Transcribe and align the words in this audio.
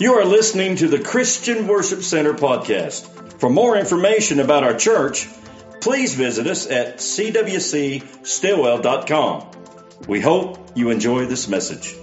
You 0.00 0.14
are 0.14 0.24
listening 0.24 0.74
to 0.76 0.88
the 0.88 0.98
Christian 0.98 1.66
Worship 1.66 2.02
Center 2.02 2.32
podcast. 2.32 3.38
For 3.38 3.50
more 3.50 3.76
information 3.76 4.40
about 4.40 4.64
our 4.64 4.72
church, 4.72 5.28
please 5.82 6.14
visit 6.14 6.46
us 6.46 6.66
at 6.66 6.96
cwcstillwell.com. 6.96 9.50
We 10.08 10.22
hope 10.22 10.70
you 10.74 10.88
enjoy 10.88 11.26
this 11.26 11.48
message. 11.48 11.94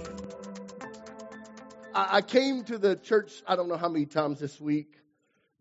I 1.92 2.22
came 2.22 2.62
to 2.66 2.78
the 2.78 2.94
church, 2.94 3.42
I 3.48 3.56
don't 3.56 3.68
know 3.68 3.76
how 3.76 3.88
many 3.88 4.06
times 4.06 4.38
this 4.38 4.60
week, 4.60 4.94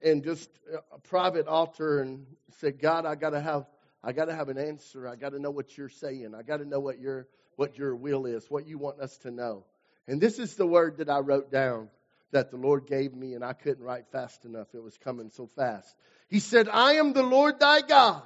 and 0.04 0.24
just 0.24 0.52
uh, 0.72 0.78
a 0.94 1.00
private 1.00 1.48
altar 1.48 2.02
and 2.02 2.28
said, 2.60 2.80
God, 2.80 3.08
I 3.08 3.16
gotta 3.16 3.42
have 3.42 3.66
I 4.04 4.12
gotta 4.12 4.36
have 4.36 4.50
an 4.50 4.60
answer. 4.60 5.08
I 5.08 5.16
gotta 5.16 5.40
know 5.40 5.50
what 5.50 5.76
you're 5.76 5.90
saying. 5.90 6.36
I 6.38 6.44
gotta 6.44 6.66
know 6.66 6.82
what 6.82 7.00
your 7.00 7.28
what 7.56 7.80
your 7.80 7.96
will 7.96 8.28
is, 8.28 8.46
what 8.48 8.68
you 8.68 8.78
want 8.78 9.00
us 9.00 9.18
to 9.24 9.32
know. 9.32 9.66
And 10.08 10.22
this 10.22 10.38
is 10.38 10.54
the 10.54 10.68
word 10.68 10.98
that 10.98 11.10
I 11.10 11.18
wrote 11.18 11.52
down 11.52 11.90
that 12.32 12.52
the 12.52 12.58
Lord 12.58 12.88
gave 12.88 13.14
me, 13.14 13.34
and 13.34 13.44
I 13.44 13.54
couldn't 13.54 13.84
write 13.84 14.08
fast 14.12 14.46
enough. 14.46 14.68
It 14.74 14.84
was 14.84 14.98
coming 14.98 15.30
so 15.32 15.50
fast. 15.56 15.96
He 16.28 16.40
said, 16.40 16.68
I 16.70 16.94
am 16.94 17.14
the 17.14 17.24
Lord 17.24 17.60
thy 17.60 17.82
God. 17.82 18.24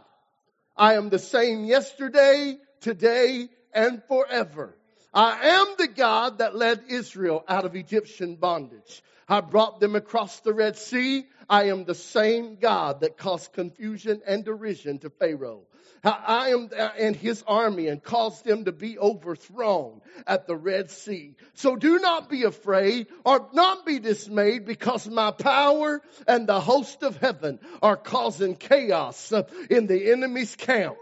I 0.75 0.95
am 0.95 1.09
the 1.09 1.19
same 1.19 1.65
yesterday, 1.65 2.57
today, 2.79 3.49
and 3.73 4.01
forever. 4.07 4.75
I 5.13 5.49
am 5.49 5.75
the 5.77 5.87
God 5.87 6.39
that 6.39 6.55
led 6.55 6.83
Israel 6.87 7.43
out 7.47 7.65
of 7.65 7.75
Egyptian 7.75 8.35
bondage. 8.35 9.03
I 9.27 9.41
brought 9.41 9.79
them 9.79 9.95
across 9.95 10.39
the 10.39 10.53
Red 10.53 10.77
Sea. 10.77 11.25
I 11.49 11.65
am 11.65 11.83
the 11.83 11.95
same 11.95 12.55
God 12.55 13.01
that 13.01 13.17
caused 13.17 13.53
confusion 13.53 14.21
and 14.25 14.43
derision 14.43 14.99
to 14.99 15.09
Pharaoh. 15.09 15.63
I 16.03 16.49
am 16.49 16.69
uh, 16.75 16.89
and 16.97 17.15
his 17.15 17.43
army 17.45 17.87
and 17.87 18.01
caused 18.01 18.43
them 18.43 18.65
to 18.65 18.71
be 18.71 18.97
overthrown 18.97 20.01
at 20.25 20.47
the 20.47 20.55
Red 20.55 20.89
Sea. 20.89 21.35
So 21.53 21.75
do 21.75 21.99
not 21.99 22.27
be 22.27 22.43
afraid 22.43 23.07
or 23.23 23.47
not 23.53 23.85
be 23.85 23.99
dismayed 23.99 24.65
because 24.65 25.07
my 25.07 25.29
power 25.29 26.01
and 26.27 26.47
the 26.47 26.59
host 26.59 27.03
of 27.03 27.17
heaven 27.17 27.59
are 27.83 27.97
causing 27.97 28.55
chaos 28.55 29.31
uh, 29.31 29.43
in 29.69 29.85
the 29.85 30.11
enemy's 30.11 30.55
camp. 30.55 30.97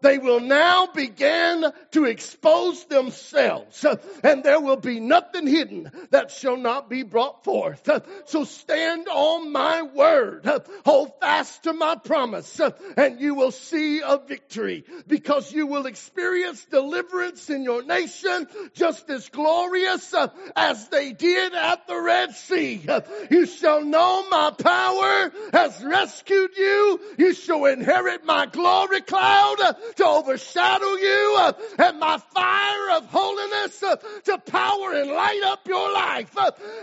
They 0.00 0.18
will 0.18 0.40
now 0.40 0.88
begin 0.88 1.66
to 1.92 2.04
expose 2.06 2.84
themselves 2.86 3.84
uh, 3.84 3.96
and 4.24 4.42
there 4.42 4.60
will 4.60 4.76
be 4.76 4.98
nothing 4.98 5.46
hidden 5.46 5.92
that 6.10 6.32
shall 6.32 6.56
not 6.56 6.90
be 6.90 7.04
brought 7.04 7.44
forth. 7.44 7.88
So 8.26 8.42
stand 8.42 9.06
on 9.08 9.52
my 9.52 9.82
word. 9.82 10.44
Hold 10.84 11.12
fast 11.20 11.62
to 11.64 11.72
my 11.72 11.94
promise 11.94 12.60
and 12.96 13.20
you 13.20 13.36
will 13.36 13.52
see 13.52 14.00
a 14.00 14.18
victory 14.18 14.39
victory 14.40 14.84
because 15.06 15.52
you 15.52 15.66
will 15.66 15.86
experience 15.86 16.64
deliverance 16.66 17.50
in 17.50 17.62
your 17.62 17.82
nation 17.84 18.46
just 18.74 19.08
as 19.10 19.28
glorious 19.28 20.12
uh, 20.14 20.28
as 20.56 20.88
they 20.88 21.12
did 21.12 21.54
at 21.54 21.86
the 21.86 22.00
Red 22.00 22.32
Sea. 22.34 22.86
You 23.30 23.46
shall 23.46 23.84
know 23.84 24.28
my 24.28 24.50
power 24.58 25.32
has 25.52 25.82
rescued 25.82 26.50
you. 26.56 27.00
You 27.18 27.34
shall 27.34 27.64
inherit 27.66 28.24
my 28.24 28.46
glory 28.46 29.02
cloud 29.02 29.56
uh, 29.60 29.72
to 29.96 30.06
overshadow 30.06 30.94
you 30.94 31.34
uh, 31.38 31.52
and 31.78 32.00
my 32.00 32.18
fire 32.18 32.96
of 32.96 33.06
holiness 33.06 33.82
to 34.24 34.38
power 34.38 34.92
and 34.94 35.10
light 35.10 35.42
up 35.44 35.66
your 35.66 35.92
life. 35.92 36.36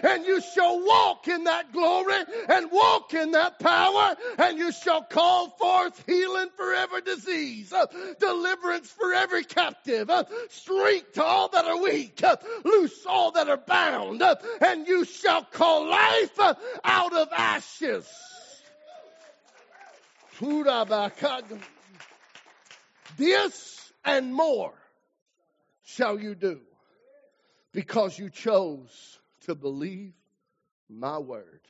And 0.03 0.25
you 0.25 0.41
shall 0.41 0.85
walk 0.85 1.28
in 1.28 1.45
that 1.45 1.73
glory 1.73 2.23
and 2.50 2.72
walk 2.72 3.13
in 3.13 3.31
that 3.31 3.59
power 3.59 4.16
and 4.38 4.58
you 4.58 4.72
shall 4.72 5.03
call 5.03 5.50
forth 5.50 6.03
healing 6.05 6.50
for 6.55 6.73
every 6.73 7.02
disease 7.02 7.47
uh, 7.73 7.86
deliverance 8.20 8.90
for 8.90 9.14
every 9.14 9.44
captive, 9.44 10.09
uh, 10.09 10.23
strength 10.50 11.14
to 11.14 11.23
all 11.23 11.50
that 11.50 11.66
are 11.66 11.81
weak, 11.81 12.22
uh, 12.23 12.36
loose 12.64 13.06
all 13.06 13.31
that 13.31 13.50
are 13.50 13.58
bound, 13.58 14.23
and 14.62 14.88
you 14.88 15.06
shall 15.06 15.44
call 15.44 15.90
life 15.90 16.40
out 16.84 17.14
of 17.14 17.30
ashes. 17.31 18.08
This 23.18 23.91
and 24.06 24.34
more 24.34 24.74
shall 25.84 26.19
you 26.19 26.36
do 26.36 26.59
because 27.72 28.18
you 28.19 28.30
chose 28.30 29.19
to 29.46 29.56
believe 29.56 30.13
my 30.90 31.18
word 31.18 31.62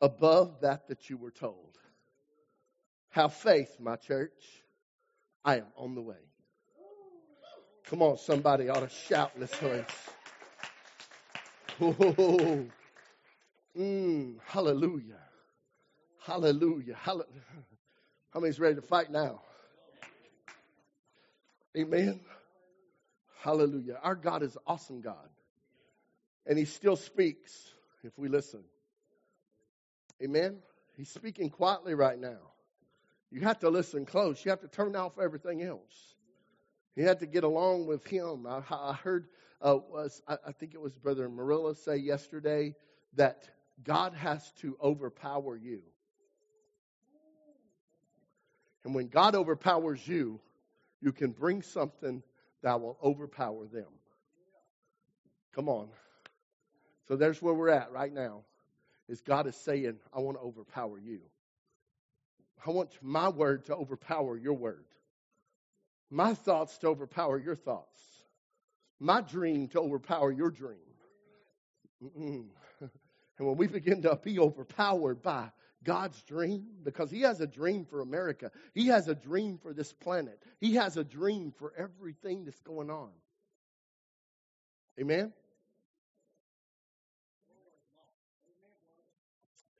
above 0.00 0.60
that 0.60 0.88
that 0.88 1.10
you 1.10 1.16
were 1.16 1.30
told. 1.30 1.78
Have 3.10 3.34
faith, 3.34 3.76
my 3.80 3.96
church. 3.96 4.32
I 5.44 5.56
am 5.56 5.66
on 5.76 5.94
the 5.94 6.00
way. 6.00 6.16
Come 7.86 8.02
on, 8.02 8.18
somebody 8.18 8.68
ought 8.68 8.80
to 8.80 8.88
shout 8.88 9.32
in 9.34 9.40
this 9.40 9.50
place. 9.50 9.84
Oh, 11.80 12.66
mm, 13.76 14.34
hallelujah. 14.46 15.18
Hallelujah. 16.24 16.94
Hallelujah. 16.94 17.26
How 18.32 18.40
many's 18.40 18.60
ready 18.60 18.76
to 18.76 18.82
fight 18.82 19.10
now? 19.10 19.40
Amen. 21.76 22.20
Hallelujah. 23.40 23.98
Our 24.02 24.14
God 24.14 24.42
is 24.42 24.54
an 24.54 24.62
awesome 24.66 25.00
God. 25.00 25.28
And 26.46 26.58
he 26.58 26.64
still 26.64 26.96
speaks 26.96 27.72
if 28.04 28.16
we 28.18 28.28
listen. 28.28 28.62
Amen. 30.22 30.58
He's 30.96 31.08
speaking 31.08 31.48
quietly 31.48 31.94
right 31.94 32.18
now. 32.18 32.49
You 33.30 33.42
have 33.42 33.60
to 33.60 33.70
listen 33.70 34.06
close. 34.06 34.44
You 34.44 34.50
have 34.50 34.60
to 34.60 34.68
turn 34.68 34.96
off 34.96 35.18
everything 35.18 35.62
else. 35.62 36.14
You 36.96 37.06
have 37.06 37.18
to 37.20 37.26
get 37.26 37.44
along 37.44 37.86
with 37.86 38.04
him. 38.04 38.46
I, 38.46 38.62
I 38.70 38.92
heard, 38.92 39.28
uh, 39.62 39.78
was, 39.88 40.20
I, 40.26 40.36
I 40.48 40.52
think 40.52 40.74
it 40.74 40.80
was 40.80 40.92
Brother 40.96 41.28
Marilla 41.28 41.74
say 41.76 41.96
yesterday 41.96 42.74
that 43.14 43.48
God 43.84 44.14
has 44.14 44.50
to 44.60 44.76
overpower 44.82 45.56
you. 45.56 45.82
And 48.84 48.94
when 48.94 49.08
God 49.08 49.34
overpowers 49.34 50.06
you, 50.06 50.40
you 51.00 51.12
can 51.12 51.30
bring 51.30 51.62
something 51.62 52.22
that 52.62 52.80
will 52.80 52.98
overpower 53.02 53.66
them. 53.66 53.86
Come 55.54 55.68
on. 55.68 55.88
So 57.08 57.16
there's 57.16 57.40
where 57.40 57.54
we're 57.54 57.70
at 57.70 57.92
right 57.92 58.12
now. 58.12 58.42
Is 59.08 59.20
God 59.20 59.46
is 59.46 59.56
saying, 59.56 59.98
I 60.14 60.20
want 60.20 60.36
to 60.38 60.42
overpower 60.42 60.98
you. 60.98 61.20
I 62.66 62.70
want 62.70 62.90
my 63.00 63.28
word 63.28 63.66
to 63.66 63.76
overpower 63.76 64.36
your 64.36 64.54
word, 64.54 64.84
my 66.10 66.34
thoughts 66.34 66.78
to 66.78 66.88
overpower 66.88 67.38
your 67.38 67.56
thoughts, 67.56 68.00
my 68.98 69.20
dream 69.20 69.68
to 69.68 69.80
overpower 69.80 70.30
your 70.30 70.50
dream. 70.50 70.78
Mm-mm. 72.02 72.46
And 73.38 73.48
when 73.48 73.56
we 73.56 73.68
begin 73.68 74.02
to 74.02 74.20
be 74.22 74.38
overpowered 74.38 75.22
by 75.22 75.50
God's 75.82 76.20
dream, 76.24 76.66
because 76.82 77.10
He 77.10 77.22
has 77.22 77.40
a 77.40 77.46
dream 77.46 77.86
for 77.86 78.02
America, 78.02 78.50
He 78.74 78.88
has 78.88 79.08
a 79.08 79.14
dream 79.14 79.56
for 79.56 79.72
this 79.72 79.94
planet, 79.94 80.42
He 80.60 80.74
has 80.74 80.98
a 80.98 81.04
dream 81.04 81.50
for 81.58 81.72
everything 81.74 82.44
that's 82.44 82.60
going 82.60 82.90
on. 82.90 83.08
Amen? 85.00 85.32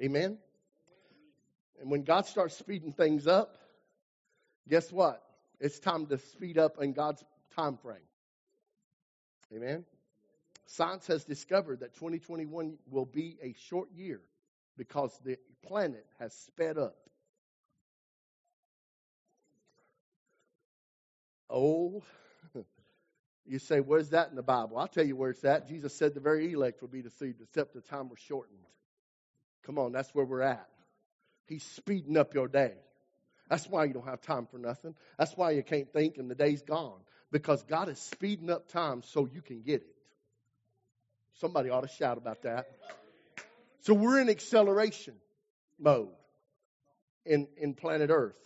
Amen? 0.03 0.39
And 1.81 1.91
when 1.91 2.03
God 2.03 2.27
starts 2.27 2.57
speeding 2.57 2.93
things 2.93 3.27
up, 3.27 3.57
guess 4.69 4.93
what? 4.93 5.23
It's 5.59 5.79
time 5.79 6.07
to 6.07 6.19
speed 6.19 6.59
up 6.59 6.81
in 6.81 6.93
God's 6.93 7.25
time 7.57 7.77
frame. 7.79 7.99
Amen. 9.55 9.85
Science 10.67 11.07
has 11.09 11.25
discovered 11.25 11.81
that 11.81 11.95
2021 11.95 12.77
will 12.89 13.07
be 13.07 13.37
a 13.43 13.55
short 13.69 13.91
year 13.93 14.21
because 14.77 15.19
the 15.25 15.37
planet 15.67 16.07
has 16.19 16.33
sped 16.33 16.79
up. 16.79 16.97
Oh, 21.49 22.03
you 23.47 23.59
say, 23.59 23.81
where's 23.81 24.11
that 24.11 24.31
in 24.31 24.37
the 24.37 24.43
Bible? 24.43 24.79
I'll 24.79 24.87
tell 24.87 25.05
you 25.05 25.17
where 25.17 25.31
it's 25.31 25.45
at. 25.45 25.69
Jesus 25.69 25.95
said 25.95 26.15
the 26.15 26.21
very 26.21 26.53
elect 26.53 26.81
would 26.83 26.93
be 26.93 27.03
deceived, 27.03 27.41
except 27.41 27.75
the 27.75 27.81
time 27.81 28.09
was 28.09 28.21
shortened. 28.21 28.61
Come 29.65 29.79
on, 29.79 29.91
that's 29.91 30.15
where 30.15 30.25
we're 30.25 30.43
at. 30.43 30.69
He's 31.51 31.65
speeding 31.65 32.17
up 32.17 32.33
your 32.33 32.47
day. 32.47 32.75
That's 33.49 33.67
why 33.67 33.85
you 33.85 33.93
don't 33.93 34.07
have 34.07 34.21
time 34.21 34.47
for 34.47 34.57
nothing. 34.57 34.95
That's 35.19 35.37
why 35.37 35.51
you 35.51 35.65
can't 35.65 35.93
think 35.93 36.17
and 36.17 36.31
the 36.31 36.37
day's 36.37 36.63
gone. 36.63 37.01
Because 37.33 37.61
God 37.65 37.89
is 37.89 37.99
speeding 37.99 38.49
up 38.51 38.69
time 38.69 39.03
so 39.03 39.27
you 39.27 39.43
can 39.43 39.63
get 39.63 39.83
it. 39.83 39.97
Somebody 41.41 41.69
ought 41.69 41.81
to 41.81 41.89
shout 41.89 42.19
about 42.19 42.43
that. 42.43 42.67
So 43.81 43.95
we're 43.95 44.21
in 44.21 44.31
acceleration 44.31 45.15
mode 45.77 46.11
in, 47.27 47.49
in 47.57 47.75
planet 47.75 48.11
Earth. 48.11 48.39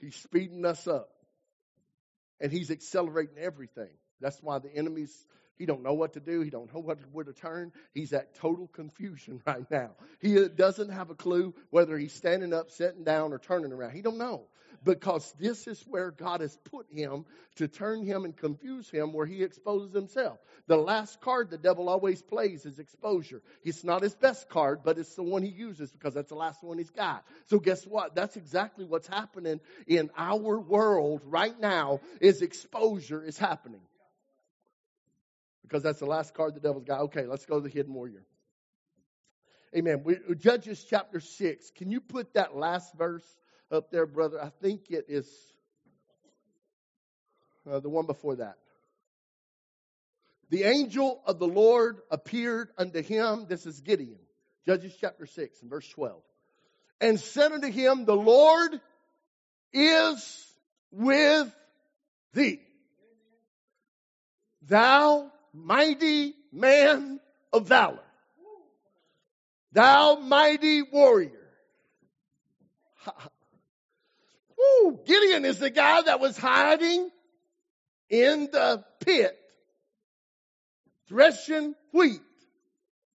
He's 0.00 0.16
speeding 0.16 0.64
us 0.64 0.88
up. 0.88 1.10
And 2.40 2.50
he's 2.50 2.72
accelerating 2.72 3.38
everything. 3.38 3.90
That's 4.20 4.42
why 4.42 4.58
the 4.58 4.74
enemy's 4.74 5.16
he 5.62 5.66
don't 5.66 5.84
know 5.84 5.94
what 5.94 6.14
to 6.14 6.20
do. 6.20 6.40
He 6.40 6.50
don't 6.50 6.74
know 6.74 6.80
what, 6.80 6.98
where 7.12 7.24
to 7.24 7.32
turn. 7.32 7.70
He's 7.94 8.12
at 8.12 8.34
total 8.34 8.66
confusion 8.66 9.40
right 9.46 9.64
now. 9.70 9.90
He 10.20 10.36
uh, 10.36 10.48
doesn't 10.48 10.88
have 10.88 11.10
a 11.10 11.14
clue 11.14 11.54
whether 11.70 11.96
he's 11.96 12.12
standing 12.12 12.52
up, 12.52 12.72
sitting 12.72 13.04
down, 13.04 13.32
or 13.32 13.38
turning 13.38 13.70
around. 13.70 13.92
He 13.92 14.02
don't 14.02 14.18
know 14.18 14.48
because 14.82 15.32
this 15.38 15.68
is 15.68 15.80
where 15.86 16.10
God 16.10 16.40
has 16.40 16.56
put 16.64 16.86
him 16.90 17.26
to 17.54 17.68
turn 17.68 18.04
him 18.04 18.24
and 18.24 18.36
confuse 18.36 18.90
him 18.90 19.12
where 19.12 19.24
he 19.24 19.44
exposes 19.44 19.94
himself. 19.94 20.40
The 20.66 20.76
last 20.76 21.20
card 21.20 21.48
the 21.48 21.58
devil 21.58 21.88
always 21.88 22.22
plays 22.22 22.66
is 22.66 22.80
exposure. 22.80 23.40
It's 23.62 23.84
not 23.84 24.02
his 24.02 24.16
best 24.16 24.48
card, 24.48 24.80
but 24.82 24.98
it's 24.98 25.14
the 25.14 25.22
one 25.22 25.44
he 25.44 25.50
uses 25.50 25.92
because 25.92 26.14
that's 26.14 26.30
the 26.30 26.34
last 26.34 26.64
one 26.64 26.78
he's 26.78 26.90
got. 26.90 27.24
So 27.46 27.60
guess 27.60 27.86
what? 27.86 28.16
That's 28.16 28.36
exactly 28.36 28.84
what's 28.84 29.06
happening 29.06 29.60
in 29.86 30.10
our 30.16 30.58
world 30.58 31.20
right 31.24 31.56
now 31.60 32.00
is 32.20 32.42
exposure 32.42 33.22
is 33.22 33.38
happening. 33.38 33.82
Because 35.72 35.84
that's 35.84 36.00
the 36.00 36.06
last 36.06 36.34
card 36.34 36.54
the 36.54 36.60
devil's 36.60 36.84
got. 36.84 37.00
Okay, 37.00 37.24
let's 37.24 37.46
go 37.46 37.54
to 37.54 37.62
the 37.62 37.70
hidden 37.70 37.94
warrior. 37.94 38.26
Amen. 39.74 40.02
We, 40.04 40.18
Judges 40.36 40.84
chapter 40.86 41.18
6. 41.18 41.70
Can 41.70 41.90
you 41.90 42.02
put 42.02 42.34
that 42.34 42.54
last 42.54 42.92
verse 42.92 43.24
up 43.70 43.90
there, 43.90 44.04
brother? 44.04 44.38
I 44.38 44.50
think 44.60 44.90
it 44.90 45.06
is 45.08 45.26
uh, 47.66 47.80
the 47.80 47.88
one 47.88 48.04
before 48.04 48.36
that. 48.36 48.58
The 50.50 50.64
angel 50.64 51.22
of 51.26 51.38
the 51.38 51.48
Lord 51.48 52.02
appeared 52.10 52.68
unto 52.76 53.02
him. 53.02 53.46
This 53.48 53.64
is 53.64 53.80
Gideon. 53.80 54.18
Judges 54.66 54.94
chapter 55.00 55.24
6 55.24 55.62
and 55.62 55.70
verse 55.70 55.88
12. 55.88 56.20
And 57.00 57.18
said 57.18 57.50
unto 57.50 57.70
him, 57.70 58.04
The 58.04 58.14
Lord 58.14 58.78
is 59.72 60.46
with 60.90 61.50
thee. 62.34 62.60
Thou 64.60 65.32
mighty 65.52 66.34
man 66.52 67.20
of 67.52 67.68
valor. 67.68 67.98
Thou 69.72 70.16
mighty 70.16 70.82
warrior. 70.82 71.30
Woo, 74.58 75.00
Gideon 75.04 75.44
is 75.44 75.58
the 75.58 75.70
guy 75.70 76.02
that 76.02 76.20
was 76.20 76.36
hiding 76.36 77.10
in 78.10 78.48
the 78.52 78.84
pit, 79.00 79.36
threshing 81.08 81.74
wheat 81.92 82.20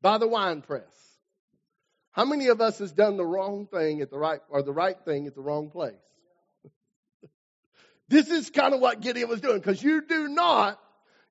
by 0.02 0.18
the 0.18 0.28
wine 0.28 0.60
press. 0.60 0.84
How 2.12 2.26
many 2.26 2.48
of 2.48 2.60
us 2.60 2.78
has 2.78 2.92
done 2.92 3.16
the 3.16 3.24
wrong 3.24 3.66
thing 3.66 4.02
at 4.02 4.10
the 4.10 4.18
right, 4.18 4.40
or 4.50 4.62
the 4.62 4.72
right 4.72 4.96
thing 5.04 5.26
at 5.26 5.34
the 5.34 5.40
wrong 5.40 5.70
place? 5.70 5.94
this 8.08 8.28
is 8.28 8.50
kind 8.50 8.74
of 8.74 8.80
what 8.80 9.00
Gideon 9.00 9.30
was 9.30 9.40
doing, 9.40 9.58
because 9.58 9.82
you 9.82 10.02
do 10.02 10.28
not, 10.28 10.78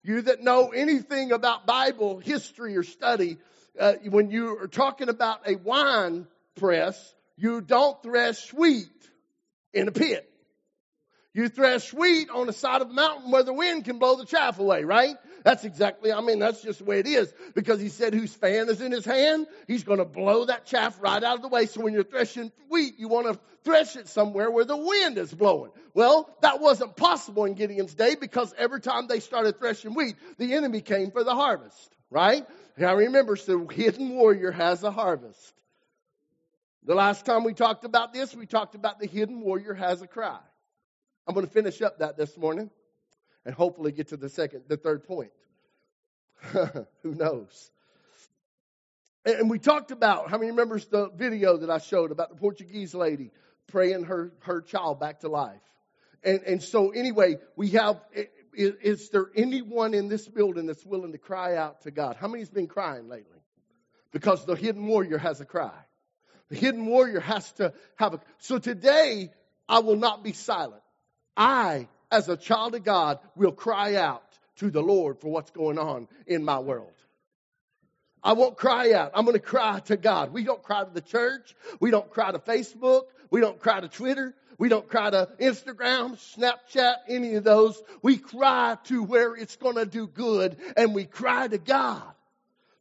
you 0.03 0.21
that 0.23 0.41
know 0.41 0.69
anything 0.69 1.31
about 1.31 1.65
Bible 1.65 2.19
history 2.19 2.75
or 2.77 2.83
study, 2.83 3.37
uh, 3.79 3.93
when 4.09 4.31
you 4.31 4.57
are 4.59 4.67
talking 4.67 5.09
about 5.09 5.47
a 5.47 5.55
wine 5.55 6.27
press, 6.55 7.13
you 7.37 7.61
don't 7.61 8.01
thresh 8.03 8.53
wheat 8.53 8.89
in 9.73 9.87
a 9.87 9.91
pit. 9.91 10.27
You 11.33 11.47
thresh 11.47 11.93
wheat 11.93 12.29
on 12.29 12.47
the 12.47 12.53
side 12.53 12.81
of 12.81 12.89
a 12.89 12.93
mountain 12.93 13.31
where 13.31 13.43
the 13.43 13.53
wind 13.53 13.85
can 13.85 13.99
blow 13.99 14.17
the 14.17 14.25
chaff 14.25 14.59
away, 14.59 14.83
right? 14.83 15.15
That's 15.43 15.63
exactly, 15.63 16.11
I 16.11 16.21
mean, 16.21 16.39
that's 16.39 16.61
just 16.61 16.79
the 16.79 16.85
way 16.85 16.99
it 16.99 17.07
is. 17.07 17.33
Because 17.55 17.79
he 17.81 17.89
said 17.89 18.13
whose 18.13 18.33
fan 18.33 18.69
is 18.69 18.79
in 18.81 18.91
his 18.91 19.05
hand, 19.05 19.47
he's 19.67 19.83
going 19.83 19.99
to 19.99 20.05
blow 20.05 20.45
that 20.45 20.65
chaff 20.65 21.01
right 21.01 21.23
out 21.23 21.37
of 21.37 21.41
the 21.41 21.47
way. 21.47 21.65
So 21.65 21.81
when 21.81 21.93
you're 21.93 22.03
threshing 22.03 22.51
wheat, 22.69 22.99
you 22.99 23.07
want 23.07 23.27
to 23.27 23.39
thresh 23.63 23.95
it 23.95 24.07
somewhere 24.07 24.51
where 24.51 24.65
the 24.65 24.77
wind 24.77 25.17
is 25.17 25.33
blowing. 25.33 25.71
Well, 25.93 26.29
that 26.41 26.59
wasn't 26.59 26.95
possible 26.95 27.45
in 27.45 27.55
Gideon's 27.55 27.95
day 27.95 28.15
because 28.19 28.53
every 28.57 28.81
time 28.81 29.07
they 29.07 29.19
started 29.19 29.57
threshing 29.57 29.93
wheat, 29.93 30.15
the 30.37 30.53
enemy 30.53 30.81
came 30.81 31.11
for 31.11 31.23
the 31.23 31.35
harvest, 31.35 31.95
right? 32.09 32.45
Now 32.77 32.95
remember, 32.95 33.35
the 33.35 33.67
hidden 33.71 34.09
warrior 34.15 34.51
has 34.51 34.83
a 34.83 34.91
harvest. 34.91 35.53
The 36.83 36.95
last 36.95 37.25
time 37.25 37.43
we 37.43 37.53
talked 37.53 37.85
about 37.85 38.13
this, 38.13 38.35
we 38.35 38.45
talked 38.45 38.75
about 38.75 38.99
the 38.99 39.07
hidden 39.07 39.41
warrior 39.41 39.73
has 39.73 40.01
a 40.01 40.07
cry. 40.07 40.39
I'm 41.27 41.35
going 41.35 41.45
to 41.45 41.51
finish 41.51 41.81
up 41.81 41.99
that 41.99 42.17
this 42.17 42.35
morning 42.37 42.71
and 43.45 43.55
hopefully 43.55 43.91
get 43.91 44.09
to 44.09 44.17
the 44.17 44.29
second, 44.29 44.63
the 44.67 44.77
third 44.77 45.03
point. 45.05 45.31
Who 47.03 47.15
knows? 47.15 47.71
And 49.25 49.49
we 49.49 49.59
talked 49.59 49.91
about, 49.91 50.29
how 50.29 50.37
many 50.37 50.49
remembers 50.49 50.87
the 50.87 51.09
video 51.09 51.57
that 51.57 51.69
I 51.69 51.77
showed 51.77 52.11
about 52.11 52.29
the 52.29 52.35
Portuguese 52.35 52.95
lady 52.95 53.31
praying 53.67 54.05
her, 54.05 54.31
her 54.39 54.61
child 54.61 54.99
back 54.99 55.19
to 55.19 55.29
life? 55.29 55.61
And, 56.23 56.41
and 56.43 56.63
so 56.63 56.89
anyway, 56.89 57.37
we 57.55 57.69
have, 57.69 57.99
is, 58.53 58.73
is 58.81 59.09
there 59.09 59.27
anyone 59.35 59.93
in 59.93 60.07
this 60.07 60.27
building 60.27 60.65
that's 60.65 60.85
willing 60.85 61.11
to 61.11 61.17
cry 61.17 61.55
out 61.55 61.81
to 61.83 61.91
God? 61.91 62.15
How 62.19 62.27
many's 62.27 62.49
been 62.49 62.67
crying 62.67 63.09
lately? 63.09 63.39
Because 64.11 64.45
the 64.45 64.55
hidden 64.55 64.87
warrior 64.87 65.17
has 65.17 65.39
a 65.39 65.45
cry. 65.45 65.73
The 66.49 66.57
hidden 66.57 66.85
warrior 66.85 67.21
has 67.21 67.49
to 67.53 67.73
have 67.95 68.15
a. 68.15 68.19
So 68.39 68.57
today, 68.57 69.31
I 69.69 69.79
will 69.79 69.95
not 69.95 70.21
be 70.23 70.33
silent. 70.33 70.81
I, 71.37 71.87
as 72.11 72.29
a 72.29 72.37
child 72.37 72.75
of 72.75 72.83
God, 72.83 73.19
will 73.35 73.51
cry 73.51 73.95
out 73.95 74.23
to 74.57 74.69
the 74.69 74.81
Lord 74.81 75.19
for 75.19 75.29
what's 75.29 75.51
going 75.51 75.79
on 75.79 76.07
in 76.27 76.43
my 76.43 76.59
world. 76.59 76.91
I 78.23 78.33
won't 78.33 78.55
cry 78.55 78.93
out. 78.93 79.11
I'm 79.15 79.25
going 79.25 79.33
to 79.33 79.39
cry 79.39 79.79
to 79.85 79.97
God. 79.97 80.31
We 80.31 80.43
don't 80.43 80.61
cry 80.61 80.83
to 80.83 80.91
the 80.93 81.01
church. 81.01 81.55
We 81.79 81.89
don't 81.89 82.09
cry 82.09 82.31
to 82.31 82.39
Facebook. 82.39 83.05
We 83.31 83.41
don't 83.41 83.59
cry 83.59 83.79
to 83.79 83.87
Twitter. 83.87 84.35
We 84.59 84.69
don't 84.69 84.87
cry 84.87 85.09
to 85.09 85.27
Instagram, 85.39 86.19
Snapchat, 86.37 86.93
any 87.07 87.33
of 87.33 87.43
those. 87.43 87.81
We 88.03 88.17
cry 88.17 88.77
to 88.85 89.01
where 89.01 89.35
it's 89.35 89.55
going 89.55 89.75
to 89.75 89.87
do 89.87 90.05
good 90.05 90.57
and 90.77 90.93
we 90.93 91.05
cry 91.05 91.47
to 91.47 91.57
God. 91.57 92.03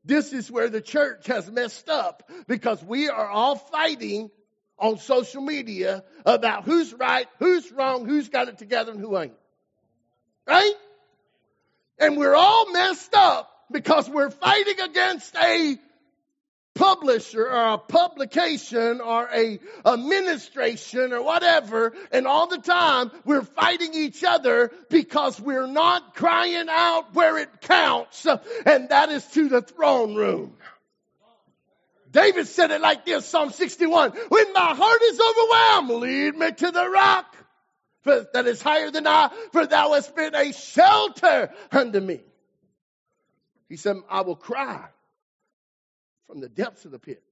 This 0.04 0.34
is 0.34 0.50
where 0.50 0.68
the 0.68 0.82
church 0.82 1.26
has 1.28 1.50
messed 1.50 1.88
up 1.88 2.30
because 2.46 2.82
we 2.84 3.08
are 3.08 3.28
all 3.28 3.56
fighting 3.56 4.30
on 4.80 4.98
social 4.98 5.42
media 5.42 6.04
about 6.24 6.64
who's 6.64 6.92
right, 6.94 7.26
who's 7.38 7.70
wrong, 7.72 8.06
who's 8.06 8.28
got 8.28 8.48
it 8.48 8.58
together 8.58 8.92
and 8.92 9.00
who 9.00 9.18
ain't. 9.18 9.34
Right? 10.46 10.74
And 11.98 12.16
we're 12.16 12.34
all 12.34 12.72
messed 12.72 13.14
up 13.14 13.50
because 13.70 14.08
we're 14.08 14.30
fighting 14.30 14.80
against 14.80 15.36
a 15.36 15.78
publisher 16.74 17.44
or 17.44 17.74
a 17.74 17.78
publication 17.78 19.00
or 19.00 19.28
a 19.32 19.58
administration 19.84 21.12
or 21.12 21.22
whatever, 21.22 21.92
and 22.10 22.26
all 22.26 22.46
the 22.46 22.58
time 22.58 23.10
we're 23.24 23.42
fighting 23.42 23.92
each 23.92 24.24
other 24.24 24.72
because 24.88 25.38
we're 25.40 25.66
not 25.66 26.14
crying 26.14 26.68
out 26.70 27.14
where 27.14 27.36
it 27.38 27.60
counts, 27.60 28.26
and 28.64 28.88
that 28.88 29.10
is 29.10 29.24
to 29.26 29.48
the 29.48 29.60
throne 29.60 30.14
room. 30.14 30.54
David 32.10 32.48
said 32.48 32.70
it 32.70 32.80
like 32.80 33.04
this, 33.04 33.26
Psalm 33.26 33.50
61, 33.50 34.12
when 34.28 34.52
my 34.52 34.74
heart 34.74 35.02
is 35.02 35.20
overwhelmed, 35.20 36.02
lead 36.02 36.36
me 36.36 36.52
to 36.52 36.70
the 36.70 36.88
rock 36.88 37.36
for, 38.02 38.26
that 38.32 38.46
is 38.46 38.60
higher 38.60 38.90
than 38.90 39.06
I, 39.06 39.30
for 39.52 39.66
thou 39.66 39.92
hast 39.92 40.14
been 40.16 40.34
a 40.34 40.52
shelter 40.52 41.52
unto 41.70 42.00
me. 42.00 42.20
He 43.68 43.76
said, 43.76 43.96
I 44.08 44.23
will 44.23 44.37
cry 44.37 44.88
from 46.26 46.40
the 46.40 46.49
depths 46.49 46.85
of 46.85 46.90
the 46.90 46.99
pit. 46.99 47.23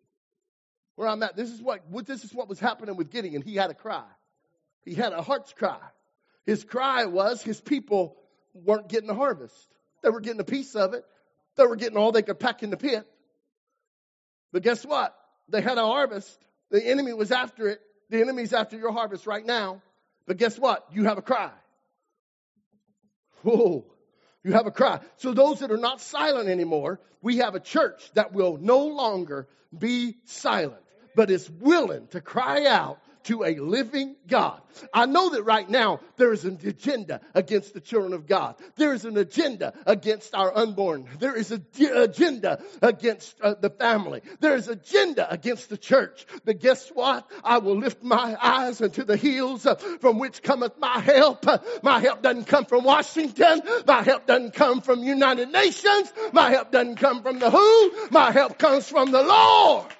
Where 0.94 1.08
I'm 1.08 1.22
at, 1.22 1.36
this 1.36 1.50
is 1.50 1.60
what, 1.60 1.82
this 2.06 2.24
is 2.24 2.34
what 2.34 2.48
was 2.48 2.60
happening 2.60 2.96
with 2.96 3.10
Gideon. 3.10 3.42
He 3.42 3.56
had 3.56 3.70
a 3.70 3.74
cry. 3.74 4.04
He 4.84 4.94
had 4.94 5.12
a 5.12 5.22
heart's 5.22 5.52
cry. 5.52 5.80
His 6.46 6.64
cry 6.64 7.06
was 7.06 7.42
his 7.42 7.60
people 7.60 8.16
weren't 8.54 8.88
getting 8.88 9.08
the 9.08 9.14
harvest. 9.14 9.54
They 10.02 10.10
were 10.10 10.20
getting 10.20 10.40
a 10.40 10.44
piece 10.44 10.74
of 10.74 10.94
it. 10.94 11.04
They 11.56 11.66
were 11.66 11.76
getting 11.76 11.96
all 11.96 12.12
they 12.12 12.22
could 12.22 12.38
pack 12.38 12.62
in 12.62 12.70
the 12.70 12.76
pit. 12.76 13.06
But 14.52 14.62
guess 14.62 14.84
what? 14.84 15.14
They 15.48 15.60
had 15.60 15.78
a 15.78 15.84
harvest. 15.84 16.38
The 16.70 16.84
enemy 16.84 17.12
was 17.12 17.32
after 17.32 17.68
it. 17.68 17.80
The 18.10 18.20
enemy's 18.20 18.52
after 18.52 18.76
your 18.76 18.92
harvest 18.92 19.26
right 19.26 19.44
now. 19.44 19.82
But 20.26 20.36
guess 20.36 20.58
what? 20.58 20.86
You 20.92 21.04
have 21.04 21.18
a 21.18 21.22
cry. 21.22 21.50
Whoa. 23.42 23.84
You 24.44 24.52
have 24.52 24.66
a 24.66 24.70
cry. 24.70 25.00
So 25.16 25.32
those 25.32 25.60
that 25.60 25.70
are 25.70 25.76
not 25.76 26.00
silent 26.00 26.48
anymore, 26.48 27.00
we 27.20 27.38
have 27.38 27.54
a 27.54 27.60
church 27.60 28.10
that 28.14 28.32
will 28.32 28.56
no 28.58 28.86
longer 28.86 29.48
be 29.76 30.16
silent, 30.24 30.82
but 31.14 31.30
is 31.30 31.50
willing 31.50 32.06
to 32.08 32.20
cry 32.20 32.66
out 32.66 32.98
to 33.28 33.44
a 33.44 33.54
living 33.56 34.16
God. 34.26 34.60
I 34.92 35.04
know 35.04 35.30
that 35.30 35.42
right 35.42 35.68
now 35.68 36.00
there 36.16 36.32
is 36.32 36.46
an 36.46 36.58
agenda 36.64 37.20
against 37.34 37.74
the 37.74 37.80
children 37.80 38.14
of 38.14 38.26
God. 38.26 38.54
There 38.76 38.94
is 38.94 39.04
an 39.04 39.18
agenda 39.18 39.74
against 39.84 40.34
our 40.34 40.56
unborn. 40.56 41.06
There 41.18 41.36
is 41.36 41.52
an 41.52 41.66
agenda 41.94 42.62
against 42.80 43.38
uh, 43.42 43.54
the 43.60 43.68
family. 43.68 44.22
There 44.40 44.56
is 44.56 44.68
agenda 44.68 45.30
against 45.30 45.68
the 45.68 45.76
church. 45.76 46.24
But 46.46 46.60
guess 46.60 46.88
what? 46.88 47.30
I 47.44 47.58
will 47.58 47.76
lift 47.76 48.02
my 48.02 48.34
eyes 48.40 48.80
unto 48.80 49.04
the 49.04 49.18
hills 49.18 49.66
uh, 49.66 49.74
from 49.74 50.18
which 50.18 50.42
cometh 50.42 50.78
my 50.78 50.98
help. 50.98 51.46
Uh, 51.46 51.58
my 51.82 52.00
help 52.00 52.22
doesn't 52.22 52.46
come 52.46 52.64
from 52.64 52.84
Washington. 52.84 53.60
My 53.86 54.02
help 54.02 54.26
doesn't 54.26 54.54
come 54.54 54.80
from 54.80 55.02
United 55.02 55.50
Nations. 55.50 56.10
My 56.32 56.50
help 56.50 56.72
doesn't 56.72 56.96
come 56.96 57.22
from 57.22 57.40
the 57.40 57.50
WHO. 57.50 58.08
My 58.10 58.32
help 58.32 58.56
comes 58.56 58.88
from 58.88 59.12
the 59.12 59.22
Lord 59.22 59.92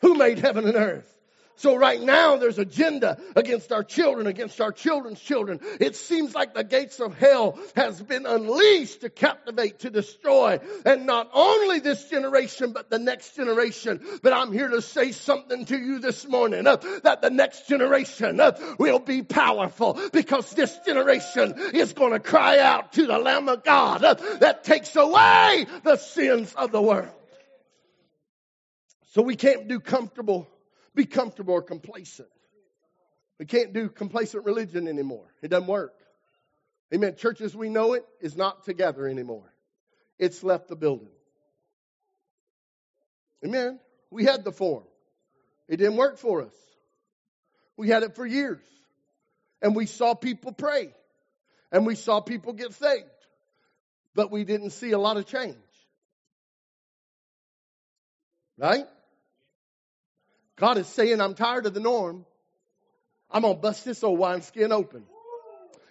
who 0.00 0.14
made 0.14 0.38
heaven 0.38 0.66
and 0.66 0.76
earth. 0.76 1.15
So 1.56 1.74
right 1.74 2.00
now 2.00 2.36
there's 2.36 2.58
agenda 2.58 3.18
against 3.34 3.72
our 3.72 3.82
children, 3.82 4.26
against 4.26 4.60
our 4.60 4.72
children's 4.72 5.20
children. 5.20 5.60
It 5.80 5.96
seems 5.96 6.34
like 6.34 6.54
the 6.54 6.64
gates 6.64 7.00
of 7.00 7.16
hell 7.16 7.58
has 7.74 8.00
been 8.02 8.26
unleashed 8.26 9.00
to 9.00 9.10
captivate, 9.10 9.80
to 9.80 9.90
destroy. 9.90 10.60
And 10.84 11.06
not 11.06 11.30
only 11.32 11.80
this 11.80 12.10
generation, 12.10 12.72
but 12.72 12.90
the 12.90 12.98
next 12.98 13.36
generation. 13.36 14.00
But 14.22 14.34
I'm 14.34 14.52
here 14.52 14.68
to 14.68 14.82
say 14.82 15.12
something 15.12 15.64
to 15.66 15.78
you 15.78 15.98
this 15.98 16.28
morning 16.28 16.66
uh, 16.66 16.76
that 17.04 17.22
the 17.22 17.30
next 17.30 17.68
generation 17.68 18.38
uh, 18.38 18.52
will 18.78 18.98
be 18.98 19.22
powerful 19.22 19.98
because 20.12 20.50
this 20.50 20.78
generation 20.84 21.54
is 21.72 21.94
going 21.94 22.12
to 22.12 22.20
cry 22.20 22.58
out 22.58 22.92
to 22.94 23.06
the 23.06 23.18
Lamb 23.18 23.48
of 23.48 23.64
God 23.64 24.04
uh, 24.04 24.14
that 24.40 24.64
takes 24.64 24.94
away 24.94 25.66
the 25.84 25.96
sins 25.96 26.52
of 26.54 26.70
the 26.70 26.82
world. 26.82 27.08
So 29.12 29.22
we 29.22 29.36
can't 29.36 29.66
do 29.66 29.80
comfortable 29.80 30.46
be 30.96 31.04
comfortable 31.04 31.54
or 31.54 31.62
complacent. 31.62 32.28
We 33.38 33.46
can't 33.46 33.72
do 33.72 33.88
complacent 33.88 34.44
religion 34.44 34.88
anymore. 34.88 35.26
It 35.42 35.48
doesn't 35.48 35.68
work. 35.68 35.94
Amen. 36.92 37.14
Church 37.16 37.40
as 37.40 37.54
we 37.54 37.68
know 37.68 37.92
it 37.92 38.04
is 38.20 38.36
not 38.36 38.64
together 38.64 39.06
anymore. 39.06 39.52
It's 40.18 40.42
left 40.42 40.68
the 40.68 40.76
building. 40.76 41.10
Amen. 43.44 43.78
We 44.10 44.24
had 44.24 44.44
the 44.44 44.52
form. 44.52 44.84
It 45.68 45.76
didn't 45.76 45.96
work 45.96 46.16
for 46.18 46.42
us. 46.42 46.54
We 47.76 47.88
had 47.88 48.02
it 48.02 48.14
for 48.14 48.24
years. 48.24 48.62
And 49.60 49.76
we 49.76 49.84
saw 49.86 50.14
people 50.14 50.52
pray. 50.52 50.94
And 51.70 51.84
we 51.84 51.94
saw 51.94 52.20
people 52.20 52.54
get 52.54 52.72
saved. 52.72 53.04
But 54.14 54.30
we 54.30 54.44
didn't 54.44 54.70
see 54.70 54.92
a 54.92 54.98
lot 54.98 55.18
of 55.18 55.26
change. 55.26 55.56
Right? 58.56 58.86
God 60.56 60.78
is 60.78 60.86
saying, 60.86 61.20
I'm 61.20 61.34
tired 61.34 61.66
of 61.66 61.74
the 61.74 61.80
norm. 61.80 62.24
I'm 63.30 63.42
going 63.42 63.54
to 63.54 63.60
bust 63.60 63.84
this 63.84 64.02
old 64.02 64.18
wineskin 64.18 64.72
open. 64.72 65.04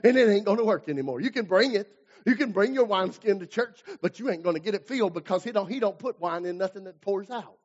And 0.04 0.18
it 0.18 0.30
ain't 0.30 0.46
going 0.46 0.58
to 0.58 0.64
work 0.64 0.90
anymore. 0.90 1.22
You 1.22 1.32
can 1.32 1.46
bring 1.46 1.76
it. 1.76 1.88
You 2.26 2.36
can 2.36 2.52
bring 2.52 2.74
your 2.74 2.86
wineskin 2.86 3.40
to 3.40 3.46
church, 3.46 3.84
but 4.02 4.20
you 4.20 4.30
ain't 4.32 4.42
going 4.42 4.56
to 4.56 4.62
get 4.62 4.74
it 4.74 4.88
filled 4.88 5.14
because 5.14 5.44
he 5.44 5.52
don't, 5.52 5.72
he 5.72 5.80
don't 5.80 5.98
put 5.98 6.20
wine 6.20 6.46
in 6.46 6.58
nothing 6.58 6.86
that 6.86 7.00
pours 7.02 7.30
out. 7.30 7.58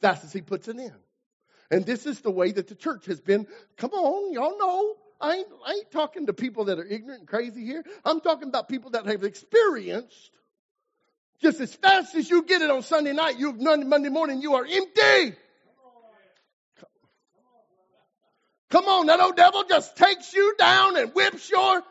That's 0.00 0.24
as 0.24 0.32
he 0.32 0.42
puts 0.42 0.68
it 0.68 0.76
in. 0.76 0.94
And 1.70 1.84
this 1.84 2.06
is 2.06 2.20
the 2.20 2.30
way 2.30 2.52
that 2.52 2.68
the 2.68 2.76
church 2.76 3.06
has 3.06 3.20
been. 3.20 3.48
Come 3.76 3.90
on, 3.90 4.32
y'all 4.32 4.56
know. 4.56 4.94
I 5.20 5.36
ain't, 5.36 5.48
I 5.66 5.72
ain't 5.72 5.90
talking 5.90 6.26
to 6.26 6.32
people 6.32 6.66
that 6.66 6.78
are 6.78 6.84
ignorant 6.84 7.20
and 7.20 7.28
crazy 7.28 7.64
here. 7.64 7.84
I'm 8.04 8.20
talking 8.20 8.48
about 8.48 8.68
people 8.68 8.90
that 8.90 9.06
have 9.06 9.24
experienced 9.24 10.30
just 11.40 11.60
as 11.60 11.74
fast 11.74 12.14
as 12.14 12.30
you 12.30 12.44
get 12.44 12.62
it 12.62 12.70
on 12.70 12.82
Sunday 12.82 13.12
night, 13.12 13.38
you 13.38 13.52
Monday 13.52 14.08
morning, 14.08 14.40
you 14.40 14.54
are 14.54 14.64
empty. 14.64 15.36
Come 18.70 18.86
on, 18.86 19.06
that 19.06 19.20
old 19.20 19.36
devil 19.36 19.64
just 19.68 19.96
takes 19.96 20.32
you 20.34 20.54
down 20.58 20.96
and 20.96 21.14
whips 21.14 21.48
your, 21.48 21.82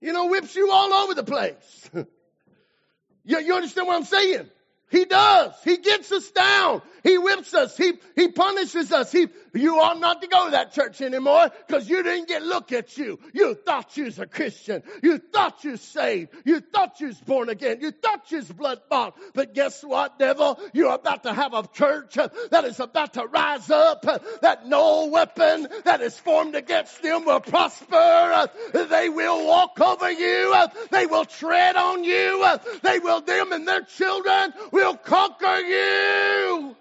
you 0.00 0.12
know, 0.12 0.26
whips 0.26 0.54
you 0.54 0.70
all 0.70 0.92
over 0.92 1.14
the 1.14 1.24
place. 1.24 1.90
you, 3.24 3.38
you 3.40 3.54
understand 3.54 3.86
what 3.86 3.96
I'm 3.96 4.04
saying? 4.04 4.50
He 4.90 5.06
does. 5.06 5.54
He 5.64 5.78
gets 5.78 6.12
us 6.12 6.30
down. 6.32 6.82
He 7.02 7.16
whips 7.16 7.54
us. 7.54 7.74
He, 7.78 7.94
he 8.14 8.28
punishes 8.28 8.92
us. 8.92 9.10
He, 9.10 9.28
you 9.54 9.78
ought 9.80 9.98
not 9.98 10.22
to 10.22 10.28
go 10.28 10.46
to 10.46 10.50
that 10.52 10.72
church 10.72 11.00
anymore 11.00 11.50
because 11.66 11.88
you 11.88 12.02
didn't 12.02 12.28
get 12.28 12.42
look 12.42 12.72
at 12.72 12.96
you. 12.96 13.18
You 13.32 13.54
thought 13.54 13.96
you 13.96 14.04
was 14.04 14.18
a 14.18 14.26
Christian. 14.26 14.82
You 15.02 15.18
thought 15.18 15.62
you 15.64 15.72
was 15.72 15.80
saved. 15.80 16.30
You 16.44 16.60
thought 16.60 17.00
you 17.00 17.08
was 17.08 17.20
born 17.20 17.48
again. 17.48 17.78
You 17.80 17.90
thought 17.90 18.30
you 18.30 18.38
was 18.38 18.50
blood 18.50 18.80
bought. 18.88 19.16
But 19.34 19.54
guess 19.54 19.82
what, 19.82 20.18
devil? 20.18 20.58
You're 20.72 20.94
about 20.94 21.24
to 21.24 21.32
have 21.32 21.54
a 21.54 21.66
church 21.66 22.16
uh, 22.18 22.28
that 22.50 22.64
is 22.64 22.80
about 22.80 23.14
to 23.14 23.26
rise 23.26 23.70
up, 23.70 24.06
uh, 24.06 24.18
that 24.40 24.66
no 24.66 25.06
weapon 25.06 25.68
that 25.84 26.00
is 26.00 26.18
formed 26.18 26.54
against 26.54 27.02
them 27.02 27.24
will 27.24 27.40
prosper. 27.40 27.96
Uh, 27.96 28.46
they 28.72 29.08
will 29.08 29.46
walk 29.46 29.80
over 29.80 30.10
you. 30.10 30.54
They 30.90 31.06
will 31.06 31.24
tread 31.24 31.76
on 31.76 32.04
you. 32.04 32.46
They 32.82 32.98
will, 32.98 33.20
them 33.20 33.52
and 33.52 33.66
their 33.66 33.82
children 33.82 34.52
will 34.70 34.96
conquer 34.96 35.58
you. 35.58 36.76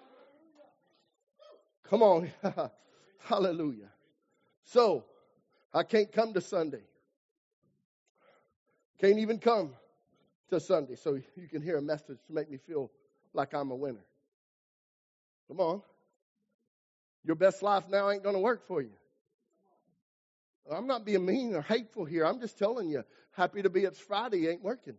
Come 1.91 2.03
on. 2.03 2.31
Hallelujah. 3.19 3.89
So, 4.63 5.03
I 5.74 5.83
can't 5.83 6.10
come 6.10 6.33
to 6.33 6.39
Sunday. 6.39 6.83
Can't 8.98 9.19
even 9.19 9.39
come 9.39 9.74
to 10.51 10.62
Sunday. 10.62 10.95
So 10.95 11.19
you 11.36 11.50
can 11.50 11.62
hear 11.62 11.75
a 11.75 11.81
message 11.81 12.19
to 12.27 12.33
make 12.33 12.50
me 12.50 12.57
feel 12.65 12.89
like 13.33 13.53
I'm 13.53 13.71
a 13.71 13.75
winner. 13.75 14.05
Come 15.50 15.60
on. 15.60 15.81
Your 17.25 17.36
best 17.36 17.62
life 17.62 17.83
now 17.89 18.10
ain't 18.10 18.24
going 18.24 18.36
to 18.36 18.41
work 18.41 18.65
for 18.65 18.81
you. 18.81 18.93
I'm 20.71 20.88
not 20.88 21.03
being 21.03 21.25
mean 21.25 21.55
or 21.55 21.62
hateful 21.62 22.05
here. 22.05 22.25
I'm 22.25 22.39
just 22.39 22.57
telling 22.57 22.88
you, 22.88 23.03
happy 23.33 23.63
to 23.63 23.69
be 23.69 23.83
it's 23.83 24.00
Friday 24.00 24.48
ain't 24.48 24.63
working. 24.63 24.95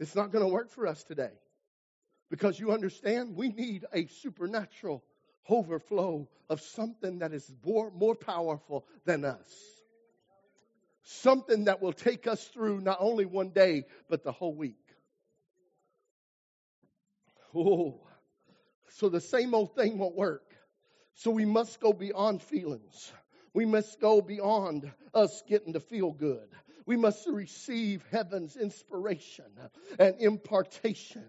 It's 0.00 0.16
not 0.16 0.32
going 0.32 0.44
to 0.44 0.52
work 0.52 0.68
for 0.68 0.88
us 0.88 1.04
today. 1.04 1.30
Because 2.28 2.58
you 2.58 2.72
understand, 2.72 3.36
we 3.36 3.50
need 3.50 3.84
a 3.92 4.06
supernatural 4.06 5.04
overflow 5.48 6.28
of 6.48 6.60
something 6.60 7.18
that 7.20 7.32
is 7.32 7.50
more, 7.64 7.90
more 7.92 8.14
powerful 8.14 8.86
than 9.04 9.24
us. 9.24 9.50
Something 11.04 11.64
that 11.64 11.82
will 11.82 11.92
take 11.92 12.26
us 12.26 12.44
through 12.44 12.80
not 12.80 12.98
only 13.00 13.24
one 13.24 13.50
day, 13.50 13.84
but 14.08 14.22
the 14.22 14.32
whole 14.32 14.54
week. 14.54 14.76
Oh, 17.54 18.00
so 18.88 19.08
the 19.08 19.20
same 19.20 19.54
old 19.54 19.74
thing 19.74 19.98
won't 19.98 20.16
work. 20.16 20.54
So 21.14 21.30
we 21.30 21.44
must 21.44 21.80
go 21.80 21.92
beyond 21.92 22.42
feelings. 22.42 23.12
We 23.52 23.66
must 23.66 24.00
go 24.00 24.22
beyond 24.22 24.90
us 25.12 25.42
getting 25.46 25.74
to 25.74 25.80
feel 25.80 26.12
good. 26.12 26.48
We 26.86 26.96
must 26.96 27.26
receive 27.28 28.04
heaven's 28.10 28.56
inspiration 28.56 29.44
and 29.98 30.14
impartation. 30.20 31.24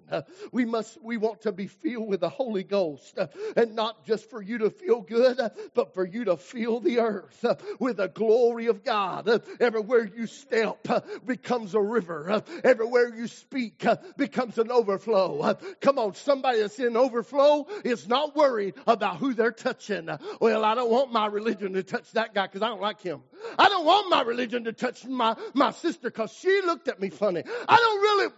We 0.51 0.65
must, 0.65 1.01
we 1.03 1.17
want 1.17 1.41
to 1.41 1.51
be 1.51 1.67
filled 1.67 2.07
with 2.07 2.21
the 2.21 2.29
Holy 2.29 2.63
Ghost 2.63 3.17
and 3.55 3.75
not 3.75 4.05
just 4.05 4.29
for 4.29 4.41
you 4.41 4.59
to 4.59 4.69
feel 4.69 5.01
good, 5.01 5.39
but 5.73 5.93
for 5.93 6.05
you 6.05 6.25
to 6.25 6.37
feel 6.37 6.79
the 6.79 6.99
earth 6.99 7.45
with 7.79 7.97
the 7.97 8.07
glory 8.07 8.67
of 8.67 8.83
God. 8.83 9.41
Everywhere 9.59 10.05
you 10.05 10.27
step 10.27 10.87
becomes 11.25 11.75
a 11.75 11.81
river. 11.81 12.43
Everywhere 12.63 13.13
you 13.15 13.27
speak 13.27 13.85
becomes 14.17 14.57
an 14.57 14.71
overflow. 14.71 15.57
Come 15.81 15.99
on, 15.99 16.15
somebody 16.15 16.59
that's 16.59 16.79
in 16.79 16.97
overflow 16.97 17.67
is 17.83 18.07
not 18.07 18.35
worried 18.35 18.75
about 18.87 19.17
who 19.17 19.33
they're 19.33 19.51
touching. 19.51 20.09
Well, 20.39 20.65
I 20.65 20.75
don't 20.75 20.91
want 20.91 21.11
my 21.11 21.27
religion 21.27 21.73
to 21.73 21.83
touch 21.83 22.11
that 22.13 22.33
guy 22.33 22.47
because 22.47 22.61
I 22.61 22.69
don't 22.69 22.81
like 22.81 23.01
him. 23.01 23.21
I 23.57 23.69
don't 23.69 23.85
want 23.85 24.09
my 24.09 24.21
religion 24.21 24.63
to 24.65 24.73
touch 24.73 25.05
my, 25.05 25.35
my 25.53 25.71
sister 25.71 26.09
because 26.09 26.31
she 26.33 26.61
looked 26.65 26.87
at 26.87 26.99
me 26.99 27.09
funny. 27.09 27.43
I 27.67 27.77
don't 27.77 28.01
really. 28.01 28.33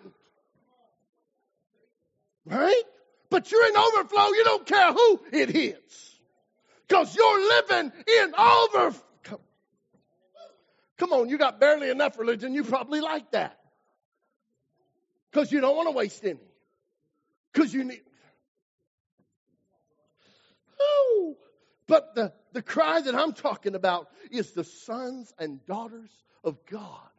Right? 2.46 2.84
But 3.30 3.52
you're 3.52 3.68
in 3.68 3.76
overflow. 3.76 4.28
You 4.28 4.44
don't 4.44 4.66
care 4.66 4.94
who 4.94 5.22
it 5.32 5.50
hits. 5.50 6.16
Because 6.88 7.16
you're 7.16 7.50
living 7.50 7.92
in 8.08 8.36
overflow. 8.36 9.02
Come, 10.98 11.12
on, 11.12 11.30
you 11.30 11.38
got 11.38 11.60
barely 11.60 11.90
enough 11.90 12.18
religion. 12.18 12.54
You 12.54 12.64
probably 12.64 13.02
like 13.02 13.32
that. 13.32 13.60
Because 15.32 15.52
you 15.52 15.60
don't 15.60 15.76
want 15.76 15.90
to 15.90 15.92
waste 15.92 16.24
any. 16.24 16.40
Because 17.52 17.74
you 17.74 17.84
need. 17.84 18.02
Oh, 20.80 21.36
but 21.88 22.16
the, 22.16 22.34
the 22.54 22.62
cry 22.62 23.02
that 23.02 23.14
I'm 23.16 23.34
talking 23.34 23.76
about 23.76 24.08
is 24.32 24.52
the 24.52 24.64
sons 24.64 25.34
and 25.38 25.66
daughters 25.66 26.12
of 26.46 26.66
God 26.66 27.10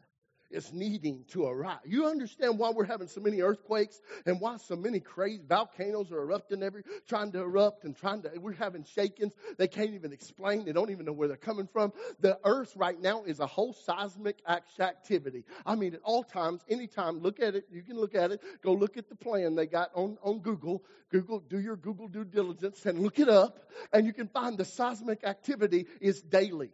is 0.50 0.72
needing 0.72 1.24
to 1.28 1.46
arise. 1.46 1.78
You 1.84 2.06
understand 2.06 2.58
why 2.58 2.70
we're 2.70 2.84
having 2.84 3.08
so 3.08 3.20
many 3.20 3.40
earthquakes 3.40 4.00
and 4.24 4.40
why 4.40 4.56
so 4.58 4.76
many 4.76 5.00
crazy 5.00 5.42
volcanoes 5.46 6.12
are 6.12 6.20
erupting 6.22 6.62
every 6.62 6.82
trying 7.08 7.32
to 7.32 7.40
erupt 7.40 7.84
and 7.84 7.96
trying 7.96 8.22
to 8.22 8.30
we're 8.38 8.52
having 8.52 8.84
shakings. 8.84 9.32
They 9.58 9.68
can't 9.68 9.94
even 9.94 10.12
explain. 10.12 10.64
They 10.64 10.72
don't 10.72 10.90
even 10.90 11.06
know 11.06 11.12
where 11.12 11.28
they're 11.28 11.36
coming 11.36 11.68
from. 11.72 11.92
The 12.20 12.38
earth 12.44 12.72
right 12.76 13.00
now 13.00 13.24
is 13.24 13.40
a 13.40 13.46
whole 13.46 13.72
seismic 13.72 14.38
activity. 14.48 15.44
I 15.64 15.74
mean 15.74 15.94
at 15.94 16.00
all 16.04 16.22
times, 16.22 16.62
anytime, 16.68 17.20
look 17.20 17.40
at 17.40 17.54
it, 17.54 17.66
you 17.70 17.82
can 17.82 17.96
look 17.96 18.14
at 18.14 18.30
it, 18.30 18.40
go 18.62 18.72
look 18.72 18.96
at 18.96 19.08
the 19.08 19.16
plan 19.16 19.54
they 19.54 19.66
got 19.66 19.90
on, 19.94 20.18
on 20.22 20.38
Google. 20.40 20.84
Google, 21.10 21.40
do 21.40 21.58
your 21.58 21.76
Google 21.76 22.08
due 22.08 22.24
diligence 22.24 22.84
and 22.86 22.98
look 22.98 23.18
it 23.18 23.28
up, 23.28 23.70
and 23.92 24.06
you 24.06 24.12
can 24.12 24.28
find 24.28 24.58
the 24.58 24.64
seismic 24.64 25.24
activity 25.24 25.86
is 26.00 26.20
daily, 26.22 26.70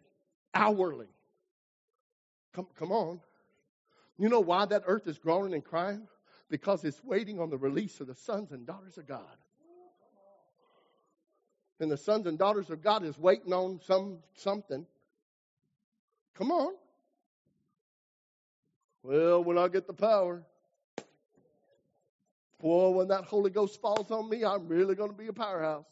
hourly. 0.53 1.07
Come, 2.53 2.67
come 2.77 2.91
on. 2.91 3.19
You 4.17 4.29
know 4.29 4.39
why 4.39 4.65
that 4.65 4.83
earth 4.85 5.07
is 5.07 5.17
groaning 5.17 5.53
and 5.53 5.63
crying? 5.63 6.07
Because 6.49 6.83
it's 6.83 7.03
waiting 7.03 7.39
on 7.39 7.49
the 7.49 7.57
release 7.57 7.99
of 7.99 8.07
the 8.07 8.15
sons 8.15 8.51
and 8.51 8.65
daughters 8.65 8.97
of 8.97 9.07
God. 9.07 9.37
And 11.79 11.91
the 11.91 11.97
sons 11.97 12.27
and 12.27 12.37
daughters 12.37 12.69
of 12.69 12.81
God 12.81 13.03
is 13.03 13.17
waiting 13.17 13.51
on 13.51 13.79
some 13.85 14.19
something. 14.35 14.85
Come 16.35 16.51
on. 16.51 16.73
Well, 19.01 19.43
when 19.43 19.57
I 19.57 19.67
get 19.67 19.87
the 19.87 19.93
power. 19.93 20.43
Boy, 22.61 22.91
when 22.91 23.09
that 23.09 23.25
Holy 23.25 23.51
Ghost 23.51 23.81
falls 23.81 24.09
on 24.09 24.29
me, 24.29 24.45
I'm 24.45 24.69
really 24.69 24.95
going 24.95 25.11
to 25.11 25.17
be 25.17 25.27
a 25.27 25.33
powerhouse. 25.33 25.85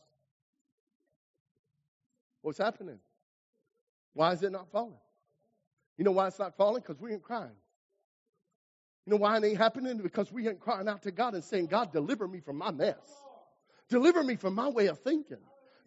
What's 2.41 2.57
happening? 2.57 2.99
Why 4.13 4.31
is 4.31 4.41
it 4.41 4.53
not 4.53 4.71
falling? 4.71 4.95
You 6.01 6.05
know 6.05 6.13
why 6.13 6.25
it's 6.25 6.39
not 6.39 6.57
falling? 6.57 6.81
Because 6.81 6.99
we 6.99 7.13
ain't 7.13 7.21
crying. 7.21 7.51
You 9.05 9.11
know 9.11 9.17
why 9.17 9.37
it 9.37 9.43
ain't 9.43 9.59
happening? 9.59 9.99
Because 9.99 10.31
we 10.31 10.49
ain't 10.49 10.59
crying 10.59 10.87
out 10.87 11.03
to 11.03 11.11
God 11.11 11.35
and 11.35 11.43
saying, 11.43 11.67
God, 11.67 11.93
deliver 11.93 12.27
me 12.27 12.39
from 12.39 12.57
my 12.57 12.71
mess. 12.71 12.97
Deliver 13.87 14.23
me 14.23 14.35
from 14.35 14.55
my 14.55 14.67
way 14.69 14.87
of 14.87 14.97
thinking. 15.01 15.37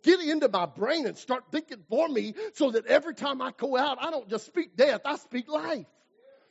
Get 0.05 0.21
into 0.21 0.49
my 0.49 0.67
brain 0.67 1.09
and 1.09 1.19
start 1.19 1.47
thinking 1.51 1.83
for 1.89 2.09
me 2.09 2.35
so 2.53 2.71
that 2.71 2.87
every 2.87 3.17
time 3.17 3.43
I 3.43 3.51
go 3.57 3.77
out, 3.77 3.99
I 4.01 4.13
don't 4.13 4.31
just 4.31 4.47
speak 4.47 4.77
death, 4.77 5.01
I 5.05 5.17
speak 5.17 5.49
life. 5.49 5.87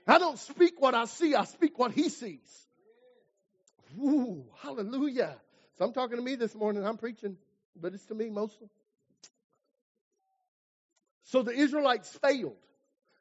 I 0.05 0.19
don't 0.19 0.39
speak 0.39 0.81
what 0.81 0.93
I 0.93 1.05
see, 1.05 1.33
I 1.33 1.45
speak 1.45 1.79
what 1.79 1.93
he 1.93 2.09
sees. 2.09 2.67
Ooh, 3.97 4.43
hallelujah. 4.61 5.37
So 5.77 5.85
I'm 5.85 5.93
talking 5.93 6.17
to 6.17 6.21
me 6.21 6.35
this 6.35 6.53
morning, 6.53 6.85
I'm 6.85 6.97
preaching, 6.97 7.37
but 7.81 7.93
it's 7.93 8.05
to 8.07 8.13
me 8.13 8.29
mostly. 8.29 8.67
So 11.23 11.43
the 11.43 11.53
Israelites 11.53 12.09
failed. 12.21 12.57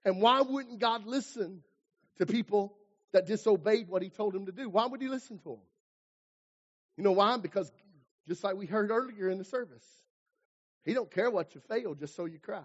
And 0.05 0.21
why 0.21 0.41
wouldn't 0.41 0.81
God 0.81 1.07
listen 1.07 1.63
to 2.19 2.27
people 2.27 2.77
that 3.13 3.27
disobeyed 3.27 3.89
what 3.89 4.03
he 4.03 4.11
told 4.11 4.35
them 4.35 4.47
to 4.47 4.53
do? 4.53 4.69
Why 4.69 4.87
would 4.87 5.01
he 5.01 5.09
listen 5.09 5.39
to 5.39 5.51
them? 5.51 5.61
You 6.97 7.05
know 7.05 7.13
why? 7.13 7.37
Because 7.37 7.71
just 8.29 8.45
like 8.45 8.57
we 8.57 8.67
heard 8.67 8.91
earlier 8.91 9.29
in 9.29 9.39
the 9.39 9.45
service, 9.45 9.85
he 10.85 10.95
don't 10.95 11.11
care 11.11 11.31
what 11.31 11.55
you 11.55 11.61
fail 11.61 11.95
just 11.95 12.17
so 12.17 12.25
you 12.25 12.39
cry. 12.39 12.65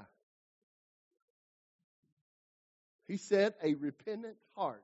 He 3.08 3.18
said 3.18 3.54
a 3.64 3.74
repentant 3.76 4.36
heart 4.56 4.84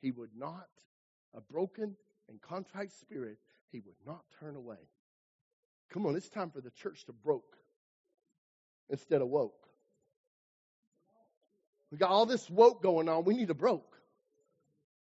he 0.00 0.10
would 0.12 0.30
not, 0.36 0.68
a 1.34 1.40
broken 1.40 1.96
and 2.28 2.40
contrite 2.40 2.92
spirit 2.92 3.38
he 3.72 3.80
would 3.80 3.96
not 4.06 4.22
turn 4.38 4.54
away. 4.54 4.76
Come 5.90 6.06
on, 6.06 6.16
it's 6.16 6.28
time 6.28 6.50
for 6.50 6.60
the 6.60 6.70
church 6.70 7.04
to 7.06 7.12
broke 7.12 7.56
instead 8.88 9.20
of 9.20 9.28
woke. 9.28 9.66
We 11.90 11.98
got 11.98 12.10
all 12.10 12.26
this 12.26 12.48
woke 12.50 12.82
going 12.82 13.08
on. 13.08 13.24
We 13.24 13.34
need 13.34 13.50
a 13.50 13.54
broke. 13.54 13.96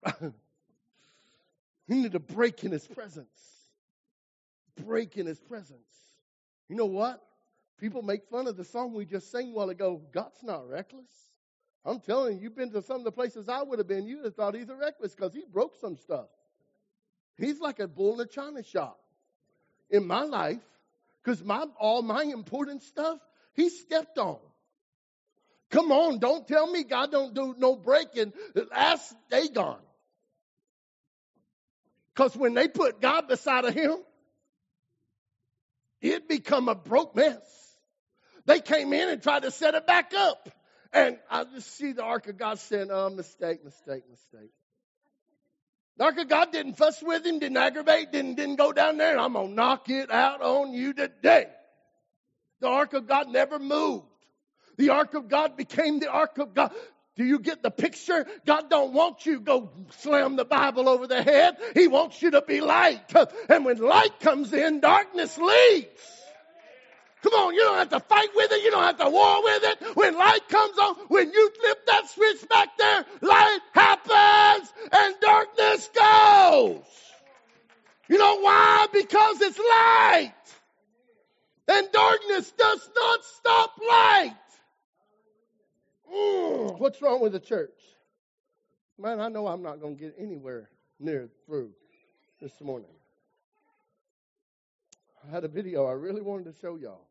we 0.20 0.30
need 1.88 2.12
to 2.12 2.20
break 2.20 2.64
in 2.64 2.73
his 2.73 2.87
presence. 2.87 3.28
Break 4.85 5.16
in 5.16 5.26
his 5.26 5.40
presence. 5.40 5.80
You 6.68 6.76
know 6.76 6.87
what? 6.87 7.23
People 7.80 8.02
make 8.02 8.28
fun 8.28 8.47
of 8.47 8.56
the 8.56 8.64
song 8.64 8.92
we 8.92 9.04
just 9.04 9.30
sang 9.30 9.50
a 9.50 9.54
while 9.54 9.70
ago. 9.70 10.00
God's 10.12 10.42
not 10.42 10.68
reckless. 10.68 11.06
I'm 11.85 12.00
telling 12.00 12.37
you, 12.37 12.42
you've 12.44 12.56
been 12.56 12.70
to 12.73 12.82
some 12.82 12.99
of 12.99 13.04
the 13.04 13.12
places 13.12 13.49
I 13.49 13.62
would 13.62 13.78
have 13.78 13.88
been, 13.88 14.06
you'd 14.06 14.25
have 14.25 14.35
thought 14.35 14.54
he's 14.54 14.68
a 14.68 14.75
reckless 14.75 15.14
because 15.14 15.32
he 15.32 15.44
broke 15.50 15.76
some 15.80 15.97
stuff. 15.97 16.26
He's 17.37 17.61
like 17.61 17.78
a 17.78 17.87
bull 17.87 18.14
in 18.14 18.20
a 18.20 18.26
china 18.26 18.62
shop 18.62 18.99
in 19.90 20.06
my 20.06 20.25
life 20.25 20.61
because 21.23 21.42
my 21.42 21.64
all 21.78 22.02
my 22.02 22.23
important 22.23 22.82
stuff 22.82 23.18
he 23.54 23.68
stepped 23.68 24.18
on. 24.18 24.38
Come 25.70 25.92
on, 25.92 26.18
don't 26.18 26.46
tell 26.48 26.66
me 26.70 26.84
God 26.84 27.12
don't 27.12 27.34
do 27.34 27.54
no 27.58 27.76
breaking. 27.76 28.32
Ask 28.72 29.14
Dagon. 29.30 29.76
Because 32.14 32.37
when 32.37 32.54
they 32.54 32.68
put 32.68 33.00
God 33.00 33.28
beside 33.28 33.64
of 33.64 33.75
him, 33.75 33.96
it 36.00 36.28
become 36.28 36.68
a 36.68 36.75
broke 36.75 37.14
mess. 37.14 37.76
They 38.46 38.60
came 38.60 38.92
in 38.92 39.08
and 39.08 39.22
tried 39.22 39.42
to 39.42 39.50
set 39.50 39.75
it 39.75 39.87
back 39.87 40.14
up. 40.14 40.48
And 40.92 41.18
I 41.30 41.44
just 41.44 41.76
see 41.76 41.92
the 41.92 42.02
ark 42.02 42.28
of 42.28 42.38
God 42.38 42.58
saying, 42.58 42.88
oh, 42.90 43.10
mistake, 43.10 43.62
mistake, 43.62 44.04
mistake. 44.10 44.50
The 45.98 46.04
ark 46.04 46.18
of 46.18 46.28
God 46.28 46.50
didn't 46.50 46.75
fuss 46.75 47.02
with 47.02 47.26
him, 47.26 47.40
didn't 47.40 47.58
aggravate, 47.58 48.10
didn't, 48.10 48.37
didn't 48.37 48.56
go 48.56 48.72
down 48.72 48.96
there, 48.96 49.18
I'm 49.18 49.34
going 49.34 49.48
to 49.48 49.54
knock 49.54 49.90
it 49.90 50.10
out 50.10 50.40
on 50.40 50.72
you 50.72 50.94
today. 50.94 51.46
The 52.60 52.68
ark 52.68 52.94
of 52.94 53.06
God 53.06 53.28
never 53.28 53.58
moved. 53.58 54.06
The 54.78 54.90
ark 54.90 55.14
of 55.14 55.28
God 55.28 55.56
became 55.56 55.99
the 55.99 56.08
ark 56.08 56.38
of 56.38 56.54
God. 56.54 56.73
Do 57.16 57.25
you 57.25 57.40
get 57.40 57.64
the 57.64 57.70
picture? 57.70 58.26
God 58.47 58.70
don't 58.70 58.92
want 58.92 59.26
you 59.26 59.35
to 59.35 59.40
go 59.40 59.73
slam 59.99 60.37
the 60.37 60.44
Bible 60.44 60.88
over 60.88 61.08
the 61.08 61.20
head. 61.20 61.56
He 61.75 61.88
wants 61.88 62.23
you 62.23 62.30
to 62.30 62.42
be 62.42 62.61
light. 62.61 63.12
And 63.49 63.64
when 63.64 63.78
light 63.78 64.20
comes 64.20 64.52
in, 64.52 64.78
darkness 64.78 65.37
leaves. 65.37 65.88
Come 67.23 67.32
on, 67.32 67.54
you 67.54 67.61
don't 67.61 67.78
have 67.78 67.88
to 67.88 68.00
fight 68.00 68.28
with 68.37 68.52
it. 68.52 68.62
You 68.62 68.70
don't 68.70 68.85
have 68.85 68.99
to 68.99 69.11
war 69.11 69.42
with 69.42 69.62
it. 69.64 69.97
When 69.97 70.16
light 70.16 70.49
comes 70.49 70.78
on, 70.78 70.94
when 71.08 71.32
you 71.32 71.50
flip 71.61 71.87
that 71.87 72.08
switch 72.08 72.49
back 72.49 72.68
there, 72.78 73.04
light 73.23 73.58
happens 73.73 74.73
and 74.92 75.14
darkness 75.20 75.90
goes. 75.92 76.85
You 78.09 78.18
know 78.18 78.38
why? 78.40 78.87
Because 78.92 79.40
it's 79.40 79.59
light. 79.59 80.33
And 81.66 81.88
darkness 81.92 82.52
does 82.57 82.90
not 82.94 83.24
stop 83.24 83.72
light. 83.88 84.35
Mm, 86.12 86.79
what's 86.79 87.03
wrong 87.03 87.21
with 87.21 87.33
the 87.33 87.40
church? 87.40 87.79
Man, 88.99 89.21
I 89.21 89.29
know 89.29 89.47
I'm 89.47 89.62
not 89.62 89.81
going 89.81 89.97
to 89.97 90.03
get 90.03 90.14
anywhere 90.18 90.71
near 90.99 91.29
through 91.47 91.71
this 92.40 92.61
morning. 92.61 92.90
I 95.27 95.31
had 95.31 95.44
a 95.44 95.49
video 95.49 95.87
I 95.87 95.92
really 95.92 96.23
wanted 96.23 96.53
to 96.53 96.61
show 96.61 96.77
y'all. 96.77 97.07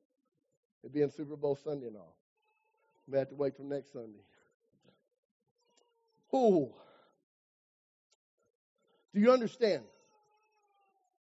It 0.84 0.94
being 0.94 1.10
Super 1.10 1.36
Bowl 1.36 1.56
Sunday 1.56 1.88
and 1.88 1.98
all. 1.98 2.16
We 3.08 3.18
have 3.18 3.30
to 3.30 3.36
wait 3.36 3.56
till 3.56 3.66
next 3.66 3.94
Sunday. 3.94 4.24
Oh. 6.34 6.74
Do 9.14 9.22
you 9.22 9.32
understand? 9.32 9.84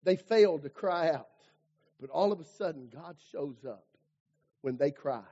They 0.04 0.16
failed 0.16 0.62
to 0.62 0.70
cry 0.70 1.10
out. 1.10 1.28
But 2.00 2.10
all 2.10 2.32
of 2.32 2.40
a 2.40 2.44
sudden, 2.44 2.88
God 2.92 3.16
shows 3.32 3.64
up 3.66 3.84
when 4.60 4.76
they 4.76 4.90
cry. 4.90 5.22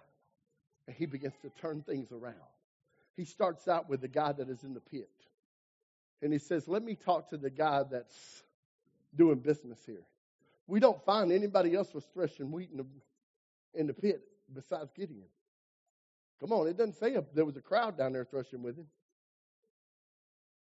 And 0.87 0.97
he 0.97 1.07
begins 1.07 1.35
to 1.43 1.51
turn 1.61 1.83
things 1.83 2.13
around. 2.13 2.35
He 3.17 3.25
starts 3.25 3.69
out 3.69 3.89
with 3.89 4.01
the 4.01 4.09
guy 4.09 4.33
that 4.33 4.49
is 4.49 4.65
in 4.65 4.75
the 4.75 4.81
pit. 4.81 5.11
And 6.23 6.33
he 6.33 6.39
says, 6.39 6.69
Let 6.69 6.83
me 6.83 6.95
talk 6.95 7.31
to 7.31 7.37
the 7.37 7.51
guy 7.51 7.83
that's 7.91 8.43
doing 9.15 9.39
business 9.39 9.79
here. 9.85 10.05
We 10.67 10.81
don't 10.81 11.03
find 11.05 11.33
anybody 11.33 11.75
else 11.75 11.93
was 11.93 12.05
threshing 12.15 12.51
wheat 12.51 12.71
in 12.71 12.79
the, 12.79 12.87
in 13.75 13.87
the 13.87 13.93
pit 13.93 14.23
besides 14.55 14.91
Gideon. 14.97 15.27
Come 16.41 16.53
on, 16.53 16.67
it 16.67 16.77
doesn't 16.77 16.95
say 16.95 17.17
there 17.35 17.45
was 17.45 17.57
a 17.57 17.61
crowd 17.61 17.97
down 17.99 18.13
there 18.13 18.25
threshing 18.25 18.63
with 18.63 18.77
him. 18.77 18.87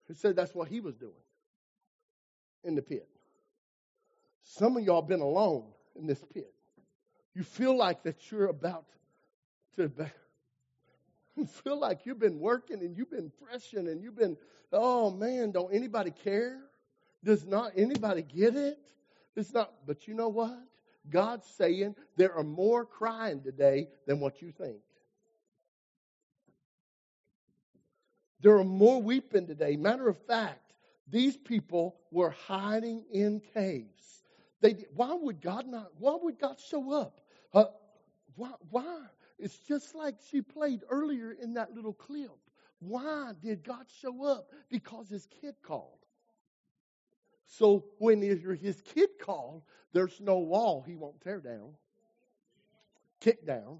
It 0.09 0.17
said 0.17 0.35
that's 0.35 0.53
what 0.53 0.67
he 0.67 0.79
was 0.79 0.95
doing 0.95 1.13
in 2.63 2.75
the 2.75 2.81
pit. 2.81 3.07
Some 4.43 4.77
of 4.77 4.83
y'all 4.83 5.01
been 5.01 5.21
alone 5.21 5.63
in 5.95 6.05
this 6.05 6.23
pit. 6.33 6.51
You 7.33 7.43
feel 7.43 7.75
like 7.77 8.03
that 8.03 8.29
you're 8.29 8.47
about 8.47 8.85
to 9.75 9.91
feel 11.63 11.79
like 11.79 12.05
you've 12.05 12.19
been 12.19 12.39
working 12.39 12.79
and 12.81 12.95
you've 12.95 13.11
been 13.11 13.31
threshing 13.39 13.87
and 13.87 14.01
you've 14.01 14.17
been, 14.17 14.37
oh 14.71 15.11
man, 15.11 15.51
don't 15.51 15.73
anybody 15.73 16.11
care? 16.11 16.59
Does 17.23 17.45
not 17.45 17.73
anybody 17.75 18.23
get 18.23 18.55
it? 18.55 18.79
It's 19.35 19.53
not, 19.53 19.71
but 19.85 20.07
you 20.07 20.13
know 20.13 20.29
what? 20.29 20.57
God's 21.09 21.47
saying 21.47 21.95
there 22.15 22.33
are 22.33 22.43
more 22.43 22.85
crying 22.85 23.41
today 23.41 23.87
than 24.05 24.19
what 24.19 24.41
you 24.41 24.51
think. 24.51 24.77
There 28.41 28.57
are 28.57 28.63
more 28.63 29.01
weeping 29.01 29.47
today. 29.47 29.75
Matter 29.77 30.07
of 30.09 30.17
fact, 30.25 30.73
these 31.07 31.37
people 31.37 31.95
were 32.11 32.31
hiding 32.31 33.03
in 33.11 33.41
caves. 33.53 34.23
They, 34.61 34.85
why 34.95 35.13
would 35.13 35.41
God 35.41 35.67
not? 35.67 35.91
Why 35.99 36.17
would 36.21 36.39
God 36.39 36.59
show 36.59 36.93
up? 36.93 37.21
Uh, 37.53 37.65
why, 38.35 38.51
why? 38.69 38.97
It's 39.41 39.57
just 39.67 39.95
like 39.95 40.15
she 40.29 40.41
played 40.41 40.81
earlier 40.87 41.31
in 41.31 41.55
that 41.55 41.73
little 41.73 41.93
clip. 41.93 42.29
Why 42.79 43.33
did 43.41 43.63
God 43.63 43.85
show 44.01 44.23
up? 44.23 44.51
Because 44.69 45.09
his 45.09 45.27
kid 45.41 45.55
called. 45.63 45.97
So 47.47 47.83
when 47.97 48.21
his 48.21 48.81
kid 48.93 49.09
called, 49.19 49.63
there's 49.93 50.21
no 50.21 50.37
wall 50.37 50.83
he 50.85 50.95
won't 50.95 51.19
tear 51.21 51.39
down, 51.39 51.73
kick 53.19 53.45
down, 53.45 53.79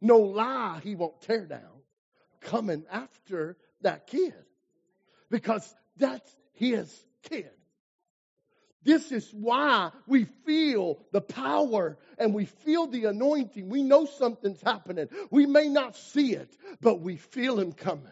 no 0.00 0.18
lie 0.18 0.80
he 0.82 0.96
won't 0.96 1.22
tear 1.22 1.46
down, 1.46 1.82
coming 2.40 2.84
after 2.90 3.56
that 3.82 4.06
kid. 4.08 4.34
Because 5.30 5.74
that's 5.96 6.30
his 6.52 6.92
kid. 7.30 7.50
This 8.86 9.10
is 9.10 9.28
why 9.34 9.90
we 10.06 10.26
feel 10.46 11.00
the 11.10 11.20
power 11.20 11.98
and 12.18 12.32
we 12.32 12.44
feel 12.44 12.86
the 12.86 13.06
anointing. 13.06 13.68
We 13.68 13.82
know 13.82 14.06
something's 14.06 14.62
happening. 14.62 15.08
We 15.30 15.44
may 15.44 15.68
not 15.68 15.96
see 15.96 16.34
it, 16.34 16.56
but 16.80 17.00
we 17.00 17.16
feel 17.16 17.58
him 17.58 17.72
coming. 17.72 18.06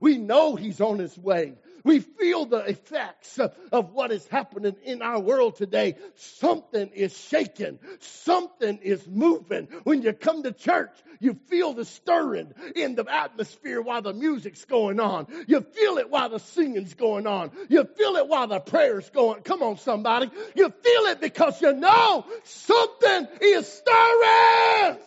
We 0.00 0.18
know 0.18 0.54
he's 0.54 0.80
on 0.80 1.00
his 1.00 1.18
way. 1.18 1.54
We 1.84 2.00
feel 2.00 2.46
the 2.46 2.58
effects 2.58 3.38
of, 3.38 3.92
what 3.92 4.12
is 4.12 4.26
happening 4.28 4.76
in 4.84 5.02
our 5.02 5.20
world 5.20 5.56
today. 5.56 5.96
Something 6.16 6.90
is 6.94 7.16
shaking. 7.16 7.78
Something 8.00 8.78
is 8.78 9.06
moving. 9.06 9.68
When 9.84 10.02
you 10.02 10.12
come 10.12 10.42
to 10.44 10.52
church, 10.52 10.92
you 11.20 11.38
feel 11.48 11.72
the 11.72 11.84
stirring 11.84 12.52
in 12.76 12.94
the 12.94 13.04
atmosphere 13.08 13.80
while 13.80 14.02
the 14.02 14.12
music's 14.12 14.64
going 14.64 15.00
on. 15.00 15.26
You 15.46 15.60
feel 15.60 15.98
it 15.98 16.10
while 16.10 16.28
the 16.28 16.38
singing's 16.38 16.94
going 16.94 17.26
on. 17.26 17.50
You 17.68 17.84
feel 17.84 18.16
it 18.16 18.28
while 18.28 18.46
the 18.46 18.60
prayer's 18.60 19.08
going. 19.10 19.42
Come 19.42 19.62
on, 19.62 19.76
somebody. 19.78 20.30
You 20.54 20.68
feel 20.68 21.02
it 21.06 21.20
because 21.20 21.60
you 21.60 21.72
know 21.72 22.24
something 22.44 23.28
is 23.40 23.66
stirring. 23.66 24.98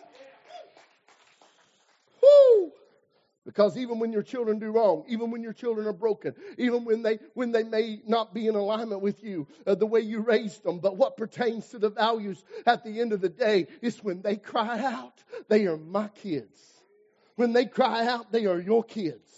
Woo! 2.22 2.72
Because 3.46 3.78
even 3.78 4.00
when 4.00 4.12
your 4.12 4.24
children 4.24 4.58
do 4.58 4.72
wrong, 4.72 5.04
even 5.08 5.30
when 5.30 5.40
your 5.40 5.52
children 5.52 5.86
are 5.86 5.92
broken, 5.92 6.34
even 6.58 6.84
when 6.84 7.02
they 7.02 7.20
when 7.34 7.52
they 7.52 7.62
may 7.62 8.02
not 8.04 8.34
be 8.34 8.48
in 8.48 8.56
alignment 8.56 9.00
with 9.00 9.22
you, 9.22 9.46
uh, 9.66 9.76
the 9.76 9.86
way 9.86 10.00
you 10.00 10.20
raised 10.20 10.64
them, 10.64 10.80
but 10.80 10.96
what 10.96 11.16
pertains 11.16 11.68
to 11.68 11.78
the 11.78 11.88
values 11.88 12.42
at 12.66 12.82
the 12.82 13.00
end 13.00 13.12
of 13.12 13.20
the 13.20 13.28
day 13.28 13.68
is 13.80 14.02
when 14.02 14.20
they 14.20 14.36
cry 14.36 14.80
out, 14.80 15.22
they 15.48 15.66
are 15.66 15.76
my 15.76 16.08
kids. 16.08 16.60
When 17.36 17.52
they 17.52 17.66
cry 17.66 18.06
out, 18.06 18.32
they 18.32 18.46
are 18.46 18.58
your 18.58 18.82
kids 18.82 19.35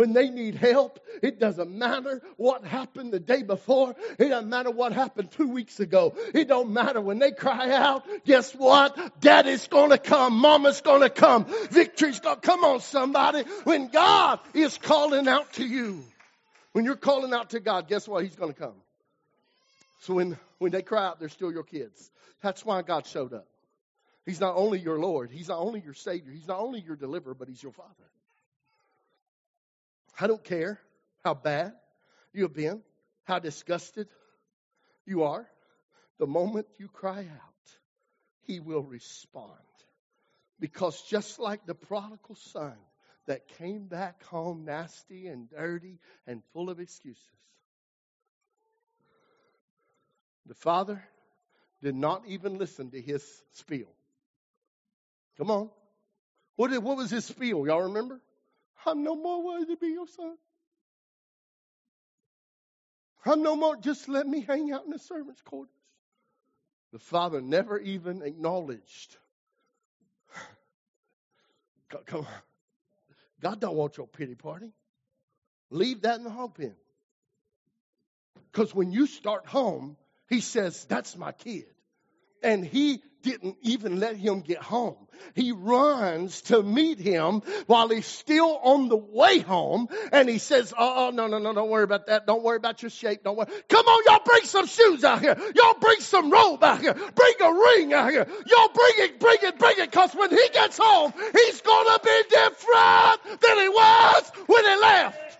when 0.00 0.14
they 0.14 0.30
need 0.30 0.54
help. 0.54 0.98
It 1.22 1.38
doesn't 1.38 1.70
matter 1.70 2.22
what 2.38 2.64
happened 2.64 3.12
the 3.12 3.20
day 3.20 3.42
before. 3.42 3.94
It 4.18 4.28
doesn't 4.30 4.48
matter 4.48 4.70
what 4.70 4.94
happened 4.94 5.30
two 5.30 5.48
weeks 5.48 5.78
ago. 5.78 6.14
It 6.32 6.48
don't 6.48 6.72
matter 6.72 7.02
when 7.02 7.18
they 7.18 7.32
cry 7.32 7.70
out. 7.70 8.06
Guess 8.24 8.54
what? 8.54 9.20
Daddy's 9.20 9.68
gonna 9.68 9.98
come. 9.98 10.38
Mama's 10.38 10.80
gonna 10.80 11.10
come. 11.10 11.44
Victory's 11.70 12.18
gonna 12.18 12.40
come 12.40 12.64
on 12.64 12.80
somebody. 12.80 13.42
When 13.64 13.88
God 13.88 14.40
is 14.54 14.78
calling 14.78 15.28
out 15.28 15.52
to 15.54 15.66
you, 15.66 16.02
when 16.72 16.86
you're 16.86 16.96
calling 16.96 17.34
out 17.34 17.50
to 17.50 17.60
God, 17.60 17.86
guess 17.86 18.08
what? 18.08 18.24
He's 18.24 18.36
gonna 18.36 18.54
come. 18.54 18.80
So 20.00 20.14
when, 20.14 20.38
when 20.60 20.72
they 20.72 20.80
cry 20.80 21.08
out, 21.08 21.20
they're 21.20 21.28
still 21.28 21.52
your 21.52 21.64
kids. 21.64 22.10
That's 22.42 22.64
why 22.64 22.80
God 22.80 23.06
showed 23.06 23.34
up. 23.34 23.46
He's 24.24 24.40
not 24.40 24.56
only 24.56 24.78
your 24.78 24.98
Lord, 24.98 25.30
He's 25.30 25.48
not 25.48 25.58
only 25.58 25.82
your 25.82 25.92
Savior, 25.92 26.32
He's 26.32 26.48
not 26.48 26.60
only 26.60 26.80
your 26.80 26.96
deliverer, 26.96 27.34
but 27.34 27.48
He's 27.48 27.62
your 27.62 27.72
Father. 27.72 27.92
I 30.20 30.26
don't 30.26 30.44
care 30.44 30.78
how 31.24 31.34
bad 31.34 31.72
you 32.32 32.42
have 32.42 32.52
been, 32.52 32.82
how 33.24 33.38
disgusted 33.38 34.08
you 35.06 35.22
are. 35.22 35.48
The 36.18 36.26
moment 36.26 36.66
you 36.78 36.88
cry 36.88 37.20
out, 37.20 37.70
He 38.46 38.60
will 38.60 38.82
respond. 38.82 39.50
Because 40.58 41.00
just 41.08 41.38
like 41.38 41.64
the 41.64 41.74
prodigal 41.74 42.34
son 42.34 42.74
that 43.26 43.48
came 43.58 43.86
back 43.86 44.22
home 44.24 44.66
nasty 44.66 45.26
and 45.26 45.48
dirty 45.48 45.98
and 46.26 46.42
full 46.52 46.68
of 46.68 46.80
excuses, 46.80 47.22
the 50.44 50.54
father 50.54 51.02
did 51.80 51.94
not 51.94 52.24
even 52.26 52.58
listen 52.58 52.90
to 52.90 53.00
his 53.00 53.24
spiel. 53.52 53.88
Come 55.38 55.50
on. 55.50 55.70
What, 56.56 56.70
did, 56.70 56.82
what 56.82 56.98
was 56.98 57.10
his 57.10 57.24
spiel? 57.24 57.66
Y'all 57.66 57.84
remember? 57.84 58.20
I'm 58.86 59.02
no 59.02 59.14
more 59.14 59.44
worthy 59.44 59.74
to 59.74 59.76
be 59.76 59.88
your 59.88 60.06
son. 60.06 60.36
I'm 63.24 63.42
no 63.42 63.54
more, 63.54 63.76
just 63.76 64.08
let 64.08 64.26
me 64.26 64.40
hang 64.40 64.72
out 64.72 64.84
in 64.84 64.90
the 64.90 64.98
servants' 64.98 65.42
quarters. 65.42 65.74
The 66.92 66.98
father 66.98 67.40
never 67.40 67.78
even 67.78 68.22
acknowledged. 68.22 69.16
Come 72.06 72.20
on. 72.20 72.26
God 73.40 73.60
don't 73.60 73.76
want 73.76 73.96
your 73.96 74.06
pity 74.06 74.34
party. 74.34 74.72
Leave 75.70 76.02
that 76.02 76.18
in 76.18 76.24
the 76.24 76.30
hog 76.30 76.54
pen. 76.56 76.74
Because 78.52 78.74
when 78.74 78.92
you 78.92 79.06
start 79.06 79.46
home, 79.46 79.96
he 80.28 80.40
says, 80.40 80.84
That's 80.86 81.16
my 81.16 81.32
kid. 81.32 81.66
And 82.42 82.64
he 82.64 83.02
didn't 83.22 83.56
even 83.62 84.00
let 84.00 84.16
him 84.16 84.40
get 84.40 84.58
home. 84.58 84.96
He 85.34 85.52
runs 85.52 86.42
to 86.42 86.62
meet 86.62 86.98
him 86.98 87.42
while 87.66 87.88
he's 87.88 88.06
still 88.06 88.58
on 88.62 88.88
the 88.88 88.96
way 88.96 89.40
home. 89.40 89.88
And 90.12 90.28
he 90.28 90.38
says, 90.38 90.72
Oh, 90.76 91.10
no, 91.12 91.26
no, 91.26 91.38
no, 91.38 91.52
don't 91.52 91.70
worry 91.70 91.84
about 91.84 92.06
that. 92.06 92.26
Don't 92.26 92.42
worry 92.42 92.56
about 92.56 92.82
your 92.82 92.90
shape. 92.90 93.22
Don't 93.22 93.36
worry. 93.36 93.48
Come 93.68 93.86
on, 93.86 94.02
y'all 94.06 94.24
bring 94.24 94.44
some 94.44 94.66
shoes 94.66 95.04
out 95.04 95.20
here. 95.20 95.36
Y'all 95.54 95.78
bring 95.78 96.00
some 96.00 96.30
robe 96.30 96.62
out 96.64 96.80
here. 96.80 96.94
Bring 96.94 97.34
a 97.40 97.52
ring 97.52 97.92
out 97.92 98.10
here. 98.10 98.26
Y'all 98.46 98.68
bring 98.72 98.94
it, 98.98 99.20
bring 99.20 99.38
it, 99.42 99.58
bring 99.58 99.78
it. 99.78 99.92
Cause 99.92 100.14
when 100.14 100.30
he 100.30 100.48
gets 100.52 100.78
home, 100.80 101.12
he's 101.32 101.60
gonna 101.60 101.98
be 102.02 102.22
different 102.28 103.40
than 103.40 103.58
he 103.58 103.68
was 103.68 104.32
when 104.46 104.64
he 104.64 104.76
left. 104.80 105.39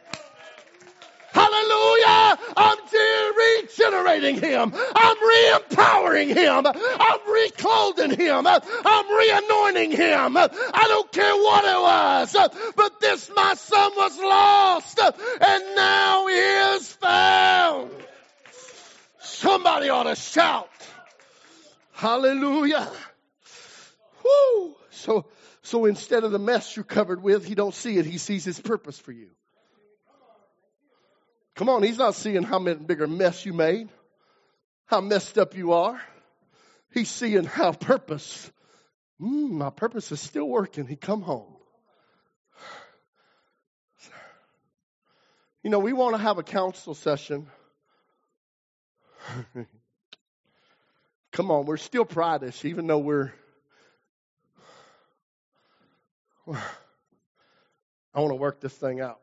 Hallelujah. 1.32 2.38
I'm 2.56 2.78
regenerating 3.36 4.36
him. 4.36 4.72
I'm 4.74 5.16
re-empowering 5.28 6.28
him. 6.28 6.66
I'm 6.66 7.20
reclothing 7.20 8.16
him. 8.16 8.46
I'm 8.46 9.16
re-anointing 9.16 9.92
him. 9.92 10.36
I 10.36 10.84
don't 10.88 11.12
care 11.12 11.34
what 11.34 11.64
it 11.64 11.80
was. 11.80 12.36
But 12.76 13.00
this 13.00 13.30
my 13.34 13.54
son 13.54 13.92
was 13.96 14.18
lost 14.18 15.00
and 15.00 15.76
now 15.76 16.26
is 16.28 16.92
found. 16.92 17.90
Somebody 19.20 19.88
ought 19.88 20.04
to 20.04 20.16
shout. 20.16 20.68
Hallelujah. 21.92 22.90
So, 24.90 25.26
so 25.62 25.86
instead 25.86 26.24
of 26.24 26.32
the 26.32 26.38
mess 26.38 26.76
you're 26.76 26.84
covered 26.84 27.22
with, 27.22 27.46
he 27.46 27.54
don't 27.54 27.74
see 27.74 27.96
it. 27.96 28.04
He 28.04 28.18
sees 28.18 28.44
his 28.44 28.60
purpose 28.60 28.98
for 28.98 29.12
you. 29.12 29.28
Come 31.60 31.68
on, 31.68 31.82
he's 31.82 31.98
not 31.98 32.14
seeing 32.14 32.42
how 32.42 32.58
much 32.58 32.86
bigger 32.86 33.06
mess 33.06 33.44
you 33.44 33.52
made, 33.52 33.90
how 34.86 35.02
messed 35.02 35.36
up 35.36 35.54
you 35.54 35.74
are. 35.74 36.00
He's 36.90 37.10
seeing 37.10 37.44
how 37.44 37.72
purpose, 37.72 38.50
mm, 39.20 39.50
my 39.50 39.68
purpose 39.68 40.10
is 40.10 40.20
still 40.20 40.48
working. 40.48 40.86
He 40.86 40.96
come 40.96 41.20
home. 41.20 41.54
You 45.62 45.68
know, 45.68 45.80
we 45.80 45.92
want 45.92 46.16
to 46.16 46.22
have 46.22 46.38
a 46.38 46.42
council 46.42 46.94
session. 46.94 47.46
Come 51.32 51.50
on, 51.50 51.66
we're 51.66 51.76
still 51.76 52.06
prideish, 52.06 52.64
even 52.64 52.86
though 52.86 53.00
we're. 53.00 53.34
I 56.50 56.54
want 58.14 58.30
to 58.30 58.36
work 58.36 58.62
this 58.62 58.72
thing 58.72 59.02
out. 59.02 59.20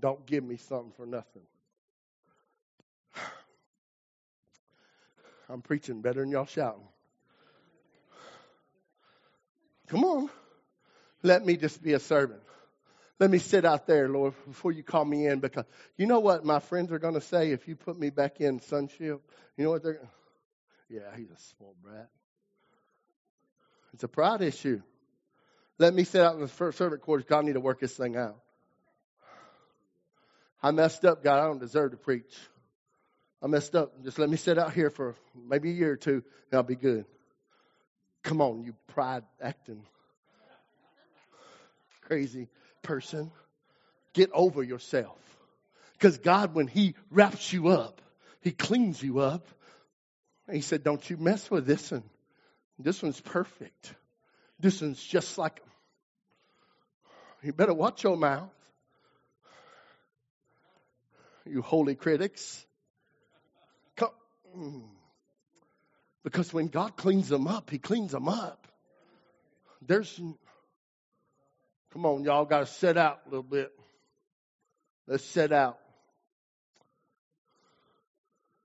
Don't 0.00 0.24
give 0.26 0.44
me 0.44 0.56
something 0.56 0.92
for 0.96 1.06
nothing. 1.06 1.42
I'm 5.48 5.62
preaching 5.62 6.00
better 6.02 6.20
than 6.20 6.30
y'all 6.30 6.46
shouting. 6.46 6.86
Come 9.88 10.04
on. 10.04 10.30
Let 11.22 11.44
me 11.44 11.56
just 11.56 11.82
be 11.82 11.94
a 11.94 12.00
servant. 12.00 12.42
Let 13.18 13.30
me 13.30 13.38
sit 13.38 13.64
out 13.64 13.86
there, 13.88 14.08
Lord, 14.08 14.34
before 14.46 14.70
you 14.70 14.84
call 14.84 15.04
me 15.04 15.26
in 15.26 15.40
because 15.40 15.64
you 15.96 16.06
know 16.06 16.20
what 16.20 16.44
my 16.44 16.60
friends 16.60 16.92
are 16.92 17.00
going 17.00 17.14
to 17.14 17.20
say 17.20 17.50
if 17.50 17.66
you 17.66 17.74
put 17.74 17.98
me 17.98 18.10
back 18.10 18.40
in 18.40 18.60
sonship? 18.60 19.20
You 19.56 19.64
know 19.64 19.70
what 19.70 19.82
they're 19.82 20.00
Yeah, 20.88 21.16
he's 21.16 21.30
a 21.30 21.36
spoiled 21.36 21.74
brat. 21.82 22.08
It's 23.94 24.04
a 24.04 24.08
pride 24.08 24.42
issue. 24.42 24.80
Let 25.78 25.94
me 25.94 26.04
sit 26.04 26.20
out 26.20 26.34
in 26.34 26.40
the 26.42 26.72
servant 26.72 27.02
quarters. 27.02 27.26
God, 27.28 27.40
I 27.40 27.42
need 27.42 27.54
to 27.54 27.60
work 27.60 27.80
this 27.80 27.96
thing 27.96 28.16
out. 28.16 28.36
I 30.62 30.70
messed 30.70 31.04
up, 31.04 31.22
God. 31.22 31.40
I 31.40 31.46
don't 31.46 31.60
deserve 31.60 31.92
to 31.92 31.96
preach. 31.96 32.34
I 33.42 33.46
messed 33.46 33.76
up. 33.76 34.02
Just 34.02 34.18
let 34.18 34.28
me 34.28 34.36
sit 34.36 34.58
out 34.58 34.72
here 34.72 34.90
for 34.90 35.14
maybe 35.48 35.70
a 35.70 35.74
year 35.74 35.92
or 35.92 35.96
two, 35.96 36.22
and 36.50 36.54
I'll 36.58 36.62
be 36.62 36.74
good. 36.74 37.04
Come 38.22 38.40
on, 38.40 38.64
you 38.64 38.74
pride 38.88 39.22
acting 39.40 39.82
crazy 42.08 42.48
person. 42.82 43.30
Get 44.14 44.30
over 44.32 44.62
yourself. 44.62 45.18
Because 45.92 46.18
God, 46.18 46.54
when 46.54 46.66
He 46.66 46.94
wraps 47.10 47.52
you 47.52 47.68
up, 47.68 48.00
He 48.40 48.50
cleans 48.50 49.02
you 49.02 49.20
up. 49.20 49.46
He 50.50 50.62
said, 50.62 50.82
Don't 50.82 51.08
you 51.08 51.18
mess 51.18 51.50
with 51.50 51.66
this 51.66 51.90
one. 51.90 52.04
This 52.78 53.02
one's 53.02 53.20
perfect. 53.20 53.94
This 54.58 54.80
one's 54.80 55.02
just 55.02 55.36
like. 55.36 55.60
You 57.42 57.52
better 57.52 57.74
watch 57.74 58.02
your 58.02 58.16
mouth 58.16 58.50
you 61.48 61.62
holy 61.62 61.94
critics. 61.94 62.64
Come. 63.96 64.10
Mm. 64.56 64.82
Because 66.22 66.52
when 66.52 66.68
God 66.68 66.96
cleans 66.96 67.28
them 67.28 67.46
up, 67.46 67.70
He 67.70 67.78
cleans 67.78 68.12
them 68.12 68.28
up. 68.28 68.66
There's, 69.80 70.20
come 71.92 72.04
on, 72.04 72.24
y'all 72.24 72.44
got 72.44 72.60
to 72.60 72.66
set 72.66 72.96
out 72.96 73.20
a 73.26 73.30
little 73.30 73.42
bit. 73.42 73.72
Let's 75.06 75.24
set 75.24 75.52
out. 75.52 75.78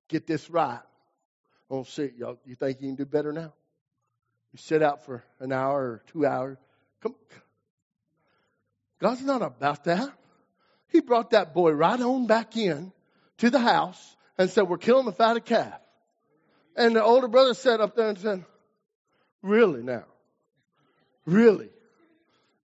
Get 0.10 0.28
this 0.28 0.50
right. 0.50 0.82
Oh, 1.70 1.84
see, 1.84 2.12
y'all, 2.18 2.38
you 2.46 2.56
think 2.56 2.82
you 2.82 2.88
can 2.90 2.96
do 2.96 3.06
better 3.06 3.32
now? 3.32 3.54
You 4.52 4.58
sit 4.58 4.84
out 4.84 5.06
for 5.06 5.24
an 5.40 5.52
hour 5.52 5.82
or 5.82 6.04
two 6.12 6.26
hours. 6.26 6.58
Come. 7.02 7.16
God's 9.00 9.24
not 9.24 9.42
about 9.42 9.86
that. 9.86 10.12
He 10.94 11.02
brought 11.02 11.32
that 11.32 11.56
boy 11.56 11.72
right 11.72 12.00
on 12.00 12.28
back 12.28 12.56
in 12.56 12.94
to 13.40 13.50
the 13.50 13.60
house 13.60 14.16
and 14.38 14.50
said, 14.50 14.70
we're 14.70 14.78
killing 14.78 15.06
the 15.06 15.12
fatted 15.12 15.44
calf. 15.44 15.74
And 16.78 16.96
the 16.96 17.04
older 17.04 17.28
brother 17.28 17.56
sat 17.56 17.82
up 17.82 17.96
there 17.96 18.10
and 18.10 18.18
said, 18.18 18.46
really 19.42 19.82
now? 19.82 20.06
Really? 21.26 21.70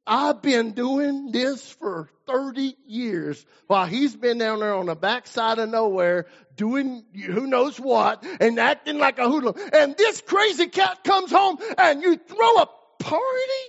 I've 0.06 0.42
been 0.44 0.72
doing 0.72 1.32
this 1.32 1.72
for 1.74 2.10
30 2.28 2.76
years 2.86 3.44
while 3.68 3.88
he's 3.88 4.16
been 4.16 4.38
down 4.38 4.60
there 4.60 4.76
on 4.76 4.86
the 4.86 4.96
backside 4.96 5.58
of 5.58 5.70
nowhere 5.70 6.28
doing 6.56 7.04
who 7.14 7.48
knows 7.48 7.80
what 7.80 8.24
and 8.40 8.60
acting 8.60 9.00
like 9.00 9.18
a 9.18 9.28
hoodlum. 9.28 9.56
And 9.74 9.98
this 9.98 10.22
crazy 10.22 10.68
cat 10.68 11.04
comes 11.04 11.32
home 11.32 11.58
and 11.78 12.02
you 12.02 12.16
throw 12.16 12.58
a 12.58 12.70
party? 13.00 13.64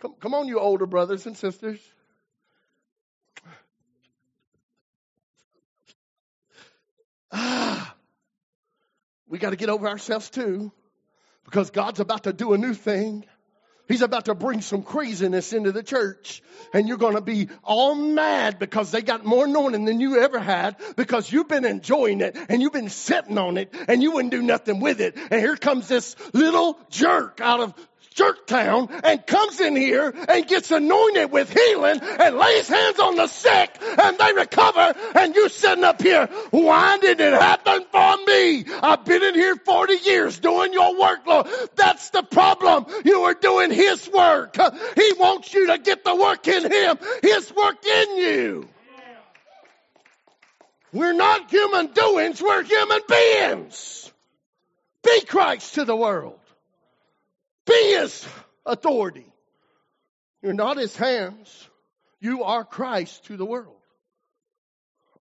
Come, 0.00 0.14
come 0.20 0.34
on, 0.34 0.46
you 0.46 0.60
older 0.60 0.86
brothers 0.86 1.26
and 1.26 1.36
sisters. 1.36 1.80
Ah, 7.32 7.94
we 9.28 9.38
got 9.38 9.50
to 9.50 9.56
get 9.56 9.68
over 9.68 9.88
ourselves 9.88 10.30
too 10.30 10.72
because 11.44 11.70
God's 11.70 12.00
about 12.00 12.24
to 12.24 12.32
do 12.32 12.52
a 12.52 12.58
new 12.58 12.74
thing. 12.74 13.24
He's 13.88 14.02
about 14.02 14.26
to 14.26 14.34
bring 14.34 14.60
some 14.60 14.82
craziness 14.82 15.54
into 15.54 15.72
the 15.72 15.82
church 15.82 16.42
and 16.74 16.86
you're 16.86 16.98
going 16.98 17.14
to 17.14 17.22
be 17.22 17.48
all 17.64 17.94
mad 17.94 18.58
because 18.58 18.90
they 18.90 19.00
got 19.00 19.24
more 19.24 19.46
anointing 19.46 19.86
than 19.86 19.98
you 19.98 20.20
ever 20.20 20.38
had 20.38 20.76
because 20.96 21.32
you've 21.32 21.48
been 21.48 21.64
enjoying 21.64 22.20
it 22.20 22.36
and 22.50 22.60
you've 22.60 22.74
been 22.74 22.90
sitting 22.90 23.38
on 23.38 23.56
it 23.56 23.74
and 23.88 24.02
you 24.02 24.12
wouldn't 24.12 24.30
do 24.30 24.42
nothing 24.42 24.80
with 24.80 25.00
it. 25.00 25.16
And 25.16 25.40
here 25.40 25.56
comes 25.56 25.88
this 25.88 26.16
little 26.34 26.78
jerk 26.90 27.40
out 27.40 27.60
of 27.60 27.74
Jerktown 28.18 28.90
and 29.04 29.24
comes 29.26 29.60
in 29.60 29.76
here 29.76 30.12
and 30.28 30.46
gets 30.46 30.70
anointed 30.70 31.30
with 31.30 31.50
healing 31.50 32.00
and 32.02 32.36
lays 32.36 32.68
hands 32.68 32.98
on 32.98 33.16
the 33.16 33.28
sick 33.28 33.78
and 33.80 34.18
they 34.18 34.32
recover 34.32 34.94
and 35.14 35.34
you 35.34 35.48
sitting 35.48 35.84
up 35.84 36.02
here, 36.02 36.26
why 36.50 36.98
did 36.98 37.20
it 37.20 37.32
happen 37.32 37.84
for 37.92 38.16
me? 38.26 38.64
I've 38.82 39.04
been 39.04 39.22
in 39.22 39.34
here 39.34 39.54
40 39.56 39.94
years 40.04 40.38
doing 40.40 40.72
your 40.72 40.98
work, 40.98 41.26
Lord. 41.26 41.46
That's 41.76 42.10
the 42.10 42.22
problem. 42.22 42.86
You 43.04 43.22
are 43.22 43.34
doing 43.34 43.70
His 43.70 44.08
work. 44.12 44.56
He 44.96 45.12
wants 45.18 45.54
you 45.54 45.68
to 45.68 45.78
get 45.78 46.04
the 46.04 46.16
work 46.16 46.48
in 46.48 46.70
Him, 46.70 46.98
His 47.22 47.52
work 47.54 47.86
in 47.86 48.16
you. 48.16 48.68
We're 50.92 51.12
not 51.12 51.50
human 51.50 51.92
doings, 51.92 52.42
we're 52.42 52.64
human 52.64 53.00
beings. 53.08 54.10
Be 55.04 55.20
Christ 55.26 55.74
to 55.74 55.84
the 55.84 55.94
world. 55.94 56.37
Be 57.68 57.96
his 57.98 58.26
authority. 58.64 59.26
You're 60.42 60.54
not 60.54 60.78
his 60.78 60.96
hands. 60.96 61.68
You 62.20 62.44
are 62.44 62.64
Christ 62.64 63.26
to 63.26 63.36
the 63.36 63.44
world. 63.44 63.76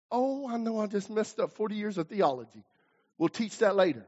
Oh, 0.10 0.48
I 0.48 0.58
know 0.58 0.80
I 0.80 0.88
just 0.88 1.10
messed 1.10 1.40
up 1.40 1.52
40 1.54 1.76
years 1.76 1.98
of 1.98 2.08
theology. 2.08 2.64
We'll 3.18 3.30
teach 3.30 3.58
that 3.58 3.76
later. 3.76 4.06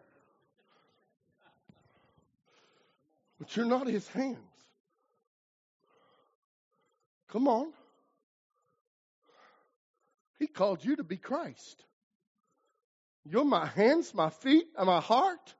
But 3.39 3.55
you're 3.55 3.65
not 3.65 3.87
his 3.87 4.07
hands. 4.09 4.37
Come 7.31 7.47
on. 7.47 7.71
He 10.39 10.47
called 10.47 10.83
you 10.83 10.95
to 10.95 11.03
be 11.03 11.17
Christ. 11.17 11.83
You're 13.25 13.45
my 13.45 13.65
hands, 13.65 14.13
my 14.13 14.29
feet, 14.29 14.67
and 14.77 14.87
my 14.87 15.01
heart. 15.01 15.55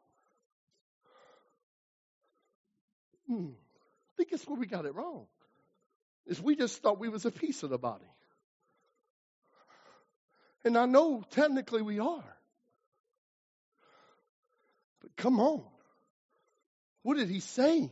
Hmm. 3.29 3.49
I 3.51 4.11
think 4.17 4.29
it's 4.31 4.45
where 4.47 4.59
we 4.59 4.65
got 4.65 4.85
it 4.85 4.95
wrong. 4.95 5.27
Is 6.25 6.41
we 6.41 6.55
just 6.55 6.81
thought 6.81 6.99
we 6.99 7.09
was 7.09 7.25
a 7.25 7.31
piece 7.31 7.63
of 7.63 7.69
the 7.69 7.77
body. 7.77 8.05
And 10.65 10.77
I 10.77 10.85
know 10.85 11.23
technically 11.29 11.81
we 11.81 11.99
are. 11.99 12.35
But 15.01 15.15
come 15.15 15.39
on. 15.39 15.63
What 17.03 17.17
did 17.17 17.29
he 17.29 17.39
say? 17.39 17.91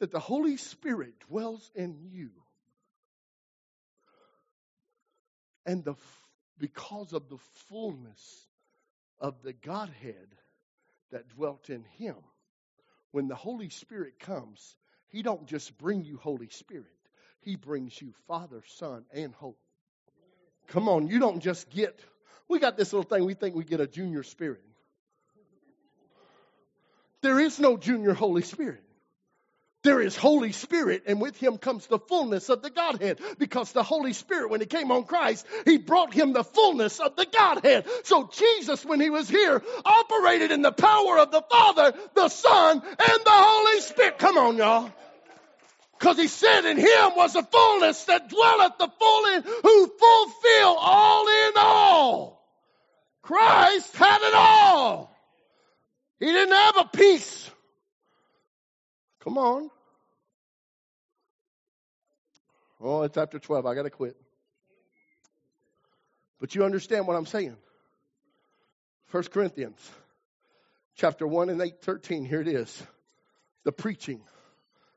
That 0.00 0.10
the 0.10 0.18
Holy 0.18 0.56
Spirit 0.56 1.14
dwells 1.28 1.70
in 1.74 1.98
you. 2.10 2.30
And 5.64 5.84
the 5.84 5.94
because 6.58 7.12
of 7.12 7.28
the 7.28 7.38
fullness 7.68 8.46
of 9.20 9.42
the 9.42 9.52
Godhead 9.52 10.28
that 11.10 11.28
dwelt 11.28 11.70
in 11.70 11.84
him 11.98 12.16
when 13.12 13.28
the 13.28 13.34
Holy 13.34 13.68
Spirit 13.68 14.18
comes, 14.18 14.76
He 15.08 15.22
don't 15.22 15.46
just 15.46 15.78
bring 15.78 16.04
you 16.04 16.16
Holy 16.16 16.48
Spirit. 16.48 16.86
He 17.40 17.56
brings 17.56 18.00
you 18.00 18.12
Father, 18.26 18.62
Son, 18.66 19.04
and 19.12 19.34
Hope. 19.34 19.58
Come 20.68 20.88
on, 20.88 21.08
you 21.08 21.18
don't 21.18 21.40
just 21.40 21.70
get, 21.70 21.98
we 22.48 22.58
got 22.58 22.76
this 22.76 22.92
little 22.92 23.08
thing, 23.08 23.24
we 23.24 23.34
think 23.34 23.54
we 23.54 23.64
get 23.64 23.80
a 23.80 23.86
junior 23.86 24.22
spirit. 24.22 24.62
There 27.20 27.38
is 27.38 27.60
no 27.60 27.76
junior 27.76 28.14
Holy 28.14 28.42
Spirit. 28.42 28.82
There 29.82 30.00
is 30.00 30.16
Holy 30.16 30.52
Spirit, 30.52 31.04
and 31.06 31.20
with 31.20 31.36
him 31.36 31.58
comes 31.58 31.88
the 31.88 31.98
fullness 31.98 32.48
of 32.48 32.62
the 32.62 32.70
Godhead. 32.70 33.18
Because 33.38 33.72
the 33.72 33.82
Holy 33.82 34.12
Spirit, 34.12 34.50
when 34.50 34.60
he 34.60 34.66
came 34.66 34.92
on 34.92 35.04
Christ, 35.04 35.44
he 35.64 35.78
brought 35.78 36.14
him 36.14 36.32
the 36.32 36.44
fullness 36.44 37.00
of 37.00 37.16
the 37.16 37.26
Godhead. 37.26 37.86
So 38.04 38.30
Jesus, 38.32 38.84
when 38.84 39.00
he 39.00 39.10
was 39.10 39.28
here, 39.28 39.60
operated 39.84 40.52
in 40.52 40.62
the 40.62 40.70
power 40.70 41.18
of 41.18 41.32
the 41.32 41.42
Father, 41.50 41.94
the 42.14 42.28
Son, 42.28 42.80
and 42.80 43.24
the 43.24 43.30
Holy 43.30 43.80
Spirit. 43.80 44.18
Come 44.18 44.38
on, 44.38 44.56
y'all. 44.56 44.90
Because 45.98 46.16
he 46.16 46.28
said 46.28 46.64
in 46.64 46.76
him 46.76 47.12
was 47.16 47.32
the 47.32 47.42
fullness 47.42 48.04
that 48.04 48.28
dwelleth 48.28 48.78
the 48.78 48.88
full 49.00 49.26
in, 49.34 49.42
who 49.42 49.86
fulfill 49.86 50.76
all 50.78 51.26
in 51.26 51.52
all. 51.56 52.48
Christ 53.22 53.96
had 53.96 54.20
it 54.22 54.34
all. 54.34 55.16
He 56.20 56.26
didn't 56.26 56.54
have 56.54 56.76
a 56.76 56.84
piece. 56.84 57.50
Come 59.22 59.38
on. 59.38 59.70
Oh, 62.80 63.02
it's 63.02 63.16
after 63.16 63.38
12. 63.38 63.64
I 63.66 63.74
got 63.74 63.82
to 63.82 63.90
quit. 63.90 64.16
But 66.40 66.56
you 66.56 66.64
understand 66.64 67.06
what 67.06 67.16
I'm 67.16 67.26
saying. 67.26 67.56
1 69.12 69.22
Corinthians 69.24 69.78
chapter 70.96 71.26
1 71.26 71.50
and 71.50 71.62
8, 71.62 71.80
13. 71.82 72.24
Here 72.24 72.40
it 72.40 72.48
is. 72.48 72.82
The 73.64 73.70
preaching 73.70 74.20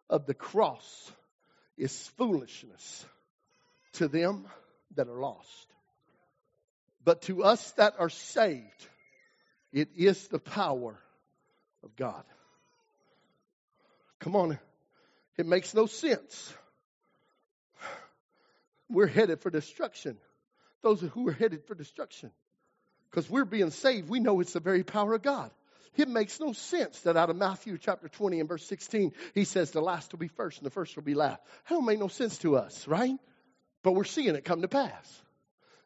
of 0.09 0.25
the 0.25 0.33
cross 0.33 1.11
is 1.77 1.95
foolishness 2.17 3.05
to 3.93 4.07
them 4.07 4.47
that 4.95 5.07
are 5.07 5.19
lost. 5.19 5.67
But 7.03 7.21
to 7.23 7.43
us 7.43 7.71
that 7.73 7.95
are 7.99 8.09
saved, 8.09 8.87
it 9.71 9.89
is 9.95 10.27
the 10.29 10.39
power 10.39 10.97
of 11.83 11.95
God. 11.95 12.23
Come 14.25 14.35
on. 14.35 14.57
It 15.37 15.45
makes 15.45 15.75
no 15.75 15.85
sense. 15.85 16.51
We're 18.89 19.05
headed 19.05 19.39
for 19.41 19.51
destruction. 19.51 20.17
Those 20.81 20.99
who 20.99 21.27
are 21.27 21.31
headed 21.31 21.63
for 21.65 21.75
destruction. 21.75 22.31
Because 23.11 23.29
we're 23.29 23.45
being 23.45 23.69
saved, 23.69 24.09
we 24.09 24.19
know 24.19 24.39
it's 24.39 24.53
the 24.53 24.59
very 24.59 24.83
power 24.83 25.13
of 25.13 25.21
God. 25.21 25.51
It 25.95 26.07
makes 26.07 26.39
no 26.39 26.53
sense 26.53 26.99
that 27.01 27.15
out 27.15 27.29
of 27.29 27.35
Matthew 27.35 27.77
chapter 27.77 28.09
20 28.09 28.39
and 28.39 28.49
verse 28.49 28.65
16, 28.65 29.13
he 29.35 29.45
says 29.45 29.69
the 29.69 29.79
last 29.79 30.11
will 30.11 30.17
be 30.17 30.27
first 30.27 30.57
and 30.57 30.65
the 30.65 30.71
first 30.71 30.95
will 30.95 31.03
be 31.03 31.13
last. 31.13 31.39
That 31.69 31.75
don't 31.75 31.85
make 31.85 31.99
no 31.99 32.07
sense 32.07 32.39
to 32.39 32.57
us, 32.57 32.87
right? 32.87 33.19
But 33.83 33.91
we're 33.91 34.05
seeing 34.05 34.33
it 34.33 34.43
come 34.43 34.63
to 34.63 34.67
pass. 34.67 35.21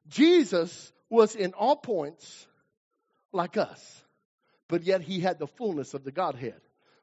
Jesus 0.08 0.93
was 1.10 1.36
in 1.36 1.52
all 1.52 1.75
points 1.75 2.47
like 3.34 3.58
us, 3.58 4.04
but 4.69 4.84
yet 4.84 5.02
he 5.02 5.19
had 5.19 5.39
the 5.39 5.47
fullness 5.47 5.93
of 5.93 6.06
the 6.06 6.12
Godhead. 6.13 6.62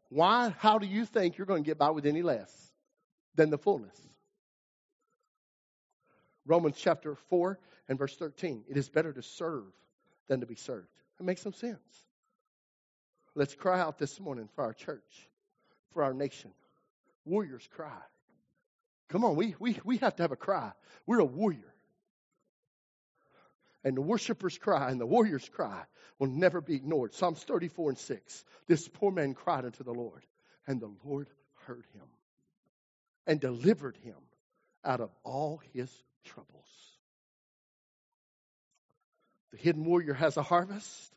Why? 0.08 0.54
How 0.58 0.78
do 0.78 0.86
you 0.86 1.04
think 1.04 1.36
you're 1.36 1.46
going 1.46 1.64
to 1.64 1.66
get 1.66 1.78
by 1.78 1.90
with 1.90 2.06
any 2.06 2.22
less 2.22 2.52
than 3.34 3.50
the 3.50 3.58
fullness? 3.58 3.98
Romans 6.46 6.76
chapter 6.78 7.16
4 7.28 7.58
and 7.88 7.98
verse 7.98 8.16
13. 8.16 8.64
It 8.68 8.76
is 8.76 8.88
better 8.88 9.12
to 9.12 9.22
serve 9.22 9.64
than 10.28 10.40
to 10.40 10.46
be 10.46 10.54
served. 10.54 10.88
It 11.18 11.24
makes 11.24 11.42
some 11.42 11.52
sense. 11.52 12.04
Let's 13.34 13.54
cry 13.54 13.80
out 13.80 13.98
this 13.98 14.18
morning 14.20 14.48
for 14.54 14.64
our 14.64 14.72
church, 14.72 15.28
for 15.92 16.02
our 16.02 16.14
nation. 16.14 16.52
Warriors 17.24 17.68
cry. 17.70 17.98
Come 19.08 19.24
on, 19.24 19.36
we, 19.36 19.54
we, 19.58 19.78
we 19.84 19.98
have 19.98 20.16
to 20.16 20.22
have 20.22 20.32
a 20.32 20.36
cry. 20.36 20.72
We're 21.06 21.20
a 21.20 21.24
warrior. 21.24 21.74
And 23.86 23.96
the 23.96 24.02
worshipers 24.02 24.58
cry 24.58 24.90
and 24.90 25.00
the 25.00 25.06
warriors 25.06 25.48
cry 25.48 25.80
will 26.18 26.26
never 26.26 26.60
be 26.60 26.74
ignored. 26.74 27.14
Psalms 27.14 27.40
34 27.44 27.90
and 27.90 27.98
6. 27.98 28.44
This 28.66 28.88
poor 28.88 29.12
man 29.12 29.32
cried 29.32 29.64
unto 29.64 29.84
the 29.84 29.94
Lord, 29.94 30.26
and 30.66 30.80
the 30.80 30.90
Lord 31.04 31.28
heard 31.66 31.84
him 31.94 32.02
and 33.28 33.38
delivered 33.38 33.96
him 33.98 34.16
out 34.84 35.00
of 35.00 35.10
all 35.22 35.60
his 35.72 35.88
troubles. 36.24 36.50
The 39.52 39.58
hidden 39.58 39.84
warrior 39.84 40.14
has 40.14 40.36
a 40.36 40.42
harvest, 40.42 41.14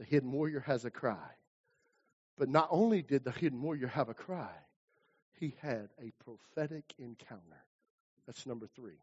the 0.00 0.04
hidden 0.04 0.32
warrior 0.32 0.64
has 0.66 0.84
a 0.84 0.90
cry. 0.90 1.30
But 2.36 2.48
not 2.48 2.66
only 2.72 3.00
did 3.00 3.22
the 3.22 3.30
hidden 3.30 3.62
warrior 3.62 3.86
have 3.86 4.08
a 4.08 4.14
cry, 4.14 4.50
he 5.38 5.54
had 5.60 5.90
a 6.02 6.10
prophetic 6.24 6.92
encounter. 6.98 7.62
That's 8.26 8.44
number 8.44 8.66
three. 8.74 8.98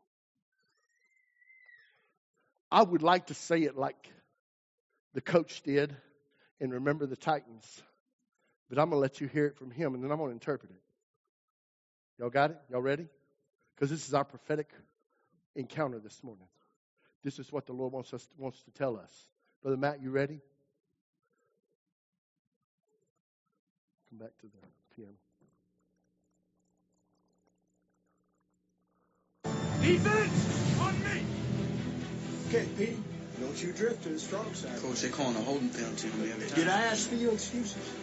I 2.71 2.84
would 2.84 3.04
like 3.04 3.28
to 3.28 3.34
say 3.34 3.63
it 3.63 3.78
like 3.78 4.12
the 5.13 5.21
coach 5.21 5.62
did 5.63 5.95
and 6.60 6.73
remember 6.73 7.06
the 7.06 7.15
Titans, 7.15 7.65
but 8.69 8.80
I'm 8.80 8.89
going 8.89 8.97
to 8.97 9.01
let 9.01 9.21
you 9.21 9.28
hear 9.28 9.45
it 9.45 9.58
from 9.58 9.71
him 9.71 9.93
and 9.93 10.04
then 10.04 10.12
I'm 10.12 10.17
going 10.17 10.30
to 10.30 10.34
interpret 10.34 10.71
it. 10.71 10.82
Y'all 12.19 12.30
got 12.30 12.51
it? 12.51 12.58
Y'all 12.69 12.82
ready? 12.82 13.08
Because 13.75 13.89
this 13.89 14.08
is 14.08 14.13
our 14.13 14.23
prophetic 14.23 14.69
encounter 15.56 15.99
this 15.99 16.23
morning. 16.23 16.47
This 17.23 17.39
is 17.39 17.51
what 17.51 17.65
the 17.65 17.73
Lord 17.73 17.91
wants 17.91 18.13
us 18.13 18.28
wants 18.38 18.62
to 18.63 18.71
tell 18.71 18.97
us. 18.97 19.12
Brother 19.62 19.78
Matt, 19.78 20.01
you 20.01 20.12
ready? 20.12 20.39
Come 24.10 24.19
back 24.19 24.38
to 24.41 24.47
the 24.47 24.95
piano. 24.95 25.12
Defense 29.82 30.80
on 30.80 31.04
me. 31.04 31.35
Okay, 32.55 32.67
Pete. 32.77 32.97
Don't 33.41 33.61
you 33.61 33.73
drift 33.73 34.03
to 34.03 34.09
the 34.09 34.19
strong 34.19 34.53
side. 34.53 34.79
Coach, 34.81 35.01
they're 35.01 35.11
calling 35.11 35.35
a 35.35 35.41
holding 35.41 35.67
penalty 35.67 36.09
on 36.09 36.21
me 36.21 36.31
every 36.31 36.47
time. 36.47 36.57
Did 36.57 36.69
I 36.69 36.83
ask 36.83 37.09
for 37.09 37.15
your 37.15 37.33
excuses? 37.33 37.93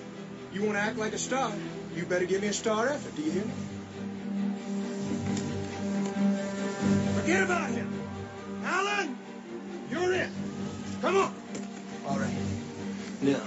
You 0.52 0.64
want 0.64 0.74
to 0.74 0.80
act 0.80 0.98
like 0.98 1.14
a 1.14 1.18
star? 1.18 1.50
You 1.96 2.04
better 2.04 2.26
give 2.26 2.42
me 2.42 2.48
a 2.48 2.52
star 2.52 2.88
effort. 2.88 3.16
Do 3.16 3.22
you 3.22 3.30
hear 3.30 3.44
me? 3.46 3.52
Forget 7.20 7.42
about 7.44 7.70
him. 7.70 7.90
Alan, 8.64 9.18
you're 9.90 10.12
it. 10.12 10.28
Come 11.00 11.16
on. 11.16 11.34
All 12.06 12.18
right. 12.18 12.36
Now, 13.22 13.40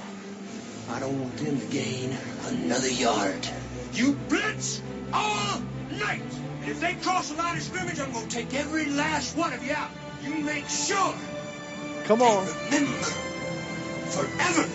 I 0.90 1.00
don't 1.00 1.22
want 1.22 1.38
them 1.38 1.60
to 1.60 1.66
gain 1.68 2.18
another 2.48 2.90
yard. 2.90 3.48
You 3.94 4.14
blitz 4.28 4.82
all 5.14 5.62
night. 5.92 6.24
And 6.62 6.72
if 6.72 6.82
they 6.82 6.96
cross 6.96 7.30
the 7.30 7.38
line 7.38 7.58
of 7.58 7.64
scrimmage, 7.64 8.00
I'm 8.00 8.12
going 8.12 8.28
to 8.28 8.36
take 8.36 8.56
every 8.56 8.88
last 8.88 9.38
one 9.38 9.54
of 9.54 9.64
you 9.64 9.74
out. 9.74 9.92
You 10.26 10.36
make 10.44 10.68
sure. 10.68 11.14
Come 12.06 12.22
on. 12.22 12.48
Remember 12.72 13.06
forever 14.10 14.70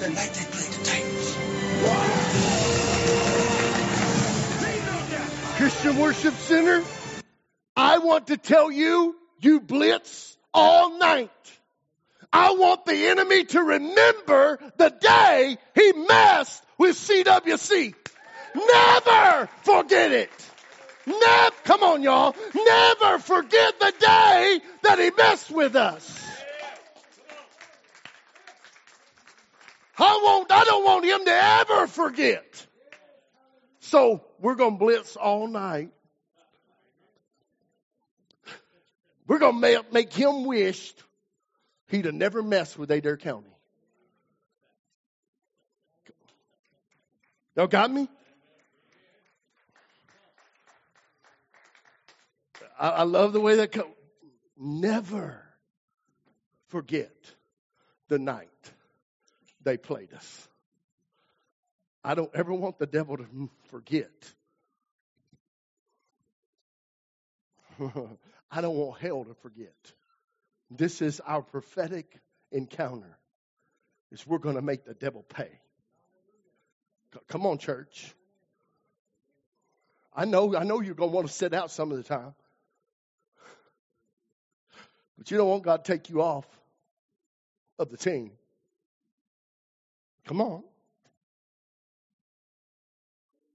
the 0.00 0.08
night 0.10 0.32
they 0.34 0.44
played 0.50 0.72
the 0.72 0.84
Titans. 0.84 1.36
Christian 5.56 5.98
Worship 5.98 6.34
Center, 6.34 6.82
I 7.76 7.98
want 7.98 8.26
to 8.26 8.36
tell 8.36 8.70
you, 8.70 9.16
you 9.40 9.60
blitz 9.60 10.36
all 10.52 10.98
night. 10.98 11.30
I 12.32 12.54
want 12.54 12.84
the 12.84 13.06
enemy 13.06 13.44
to 13.44 13.62
remember 13.62 14.58
the 14.76 14.90
day 14.90 15.56
he 15.74 15.92
messed 15.92 16.62
with 16.76 16.96
CWC. 16.96 17.94
Never 18.54 19.48
forget 19.62 20.12
it. 20.12 20.30
Never, 21.06 21.54
come 21.64 21.82
on 21.82 22.02
y'all, 22.02 22.34
never 22.54 23.18
forget 23.18 23.78
the 23.78 23.92
day 23.98 24.60
that 24.82 24.98
he 24.98 25.10
messed 25.10 25.50
with 25.50 25.76
us. 25.76 26.20
I 29.98 30.20
won't, 30.22 30.50
I 30.50 30.64
don't 30.64 30.84
want 30.84 31.04
him 31.04 31.24
to 31.24 31.30
ever 31.30 31.86
forget. 31.86 32.66
So 33.80 34.24
we're 34.40 34.54
going 34.54 34.74
to 34.74 34.78
blitz 34.78 35.14
all 35.14 35.46
night. 35.46 35.90
We're 39.26 39.38
going 39.38 39.60
to 39.60 39.84
make, 39.92 40.12
him 40.12 40.44
wish 40.44 40.94
he'd 41.88 42.06
have 42.06 42.14
never 42.14 42.42
messed 42.42 42.78
with 42.78 42.90
Adair 42.90 43.16
County. 43.16 43.48
Y'all 47.56 47.68
got 47.68 47.90
me? 47.90 48.08
I, 52.78 52.88
I 52.88 53.02
love 53.02 53.32
the 53.32 53.40
way 53.40 53.56
that 53.56 53.72
co- 53.72 53.90
never 54.56 55.42
forget 56.68 57.14
the 58.08 58.18
night 58.18 58.48
they 59.62 59.76
played 59.76 60.12
us. 60.12 60.48
I 62.02 62.14
don't 62.14 62.30
ever 62.34 62.52
want 62.52 62.78
the 62.78 62.86
devil 62.86 63.16
to 63.16 63.26
forget. 63.70 64.10
I 68.50 68.60
don't 68.60 68.76
want 68.76 69.00
hell 69.00 69.24
to 69.24 69.34
forget. 69.34 69.74
This 70.70 71.00
is 71.00 71.20
our 71.20 71.42
prophetic 71.42 72.20
encounter. 72.52 73.18
Is 74.12 74.26
we're 74.26 74.38
going 74.38 74.56
to 74.56 74.62
make 74.62 74.84
the 74.84 74.94
devil 74.94 75.24
pay. 75.28 75.48
Come 77.28 77.46
on, 77.46 77.58
church. 77.58 78.14
I 80.14 80.24
know, 80.24 80.54
I 80.54 80.64
know 80.64 80.80
you're 80.80 80.94
going 80.94 81.10
to 81.10 81.14
want 81.14 81.26
to 81.26 81.32
sit 81.32 81.54
out 81.54 81.70
some 81.70 81.90
of 81.90 81.96
the 81.96 82.04
time. 82.04 82.34
But 85.18 85.30
you 85.30 85.36
don't 85.36 85.48
want 85.48 85.62
God 85.62 85.84
to 85.84 85.92
take 85.92 86.10
you 86.10 86.22
off 86.22 86.46
of 87.78 87.90
the 87.90 87.96
team. 87.96 88.32
Come 90.26 90.40
on. 90.40 90.62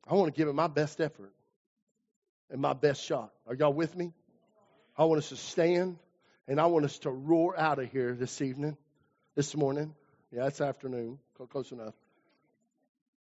I 0.08 0.16
want 0.16 0.34
to 0.34 0.38
give 0.38 0.48
it 0.48 0.54
my 0.54 0.68
best 0.68 1.00
effort 1.02 1.32
and 2.50 2.62
my 2.62 2.74
best 2.74 3.04
shot. 3.04 3.32
Are 3.48 3.54
y'all 3.54 3.74
with 3.74 3.96
me? 3.96 4.14
I 4.98 5.06
want 5.06 5.20
us 5.20 5.30
to 5.30 5.36
stand 5.36 5.98
and 6.48 6.60
I 6.60 6.66
want 6.66 6.86
us 6.86 6.98
to 7.00 7.12
roar 7.12 7.58
out 7.60 7.80
of 7.80 7.92
here 7.92 8.16
this 8.16 8.42
evening, 8.42 8.76
this 9.36 9.56
morning. 9.56 9.94
Yeah, 10.32 10.48
it's 10.48 10.62
afternoon, 10.62 11.20
close 11.52 11.72
enough. 11.72 11.94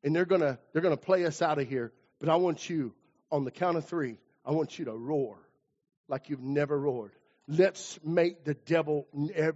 And 0.04 0.16
they're 0.16 0.26
gonna 0.26 0.58
they're 0.74 0.82
gonna 0.82 0.98
play 0.98 1.26
us 1.26 1.42
out 1.42 1.60
of 1.60 1.70
here. 1.70 1.92
But 2.20 2.30
I 2.30 2.36
want 2.38 2.68
you 2.70 2.94
on 3.32 3.46
the 3.46 3.52
count 3.52 3.78
of 3.78 3.86
three. 3.86 4.18
I 4.44 4.52
want 4.52 4.80
you 4.80 4.86
to 4.86 4.94
roar 4.94 5.38
like 6.08 6.30
you've 6.30 6.42
never 6.42 6.78
roared. 6.78 7.14
Let's 7.48 8.00
make 8.04 8.44
the 8.44 8.54
devil 8.54 9.08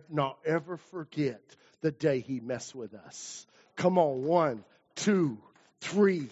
not 0.10 0.38
ever 0.46 0.78
forget 0.78 1.42
the 1.82 1.92
day 1.92 2.20
he 2.20 2.40
messed 2.40 2.74
with 2.76 2.94
us. 2.94 3.46
Come 3.76 3.98
on, 3.98 4.24
one, 4.24 4.64
two, 4.96 5.38
three. 5.82 6.30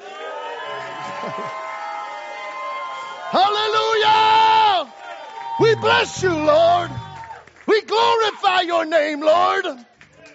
Hallelujah! 3.30 4.92
We 5.60 5.74
bless 5.76 6.22
you, 6.22 6.30
Lord. 6.30 6.90
We 7.66 7.82
glorify 7.82 8.60
your 8.62 8.84
name, 8.84 9.20
Lord. 9.20 9.66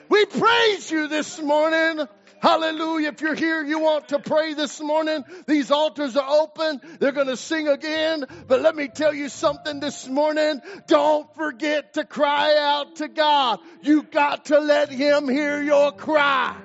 We 0.09 0.25
praise 0.25 0.91
you 0.91 1.07
this 1.07 1.41
morning. 1.41 2.07
Hallelujah. 2.41 3.09
If 3.09 3.21
you're 3.21 3.35
here, 3.35 3.63
you 3.63 3.79
want 3.79 4.09
to 4.09 4.19
pray 4.19 4.55
this 4.55 4.81
morning, 4.81 5.23
these 5.45 5.69
altars 5.69 6.17
are 6.17 6.27
open. 6.27 6.81
They're 6.99 7.11
going 7.11 7.27
to 7.27 7.37
sing 7.37 7.67
again. 7.67 8.25
But 8.47 8.61
let 8.61 8.75
me 8.75 8.87
tell 8.87 9.13
you 9.13 9.29
something 9.29 9.79
this 9.79 10.07
morning. 10.07 10.59
Don't 10.87 11.31
forget 11.35 11.93
to 11.93 12.03
cry 12.03 12.57
out 12.57 12.95
to 12.95 13.07
God. 13.07 13.59
You 13.83 14.01
got 14.01 14.45
to 14.45 14.59
let 14.59 14.89
Him 14.89 15.29
hear 15.29 15.61
your 15.61 15.91
cry. 15.91 16.57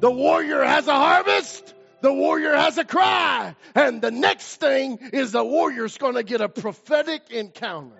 The 0.00 0.10
warrior 0.10 0.64
has 0.64 0.86
a 0.86 0.94
harvest. 0.94 1.74
The 2.02 2.12
warrior 2.12 2.54
has 2.54 2.76
a 2.76 2.84
cry. 2.84 3.56
And 3.74 4.02
the 4.02 4.10
next 4.10 4.56
thing 4.56 4.98
is 5.14 5.32
the 5.32 5.44
warrior's 5.44 5.96
going 5.96 6.14
to 6.14 6.22
get 6.22 6.42
a 6.42 6.48
prophetic 6.48 7.30
encounter. 7.30 7.99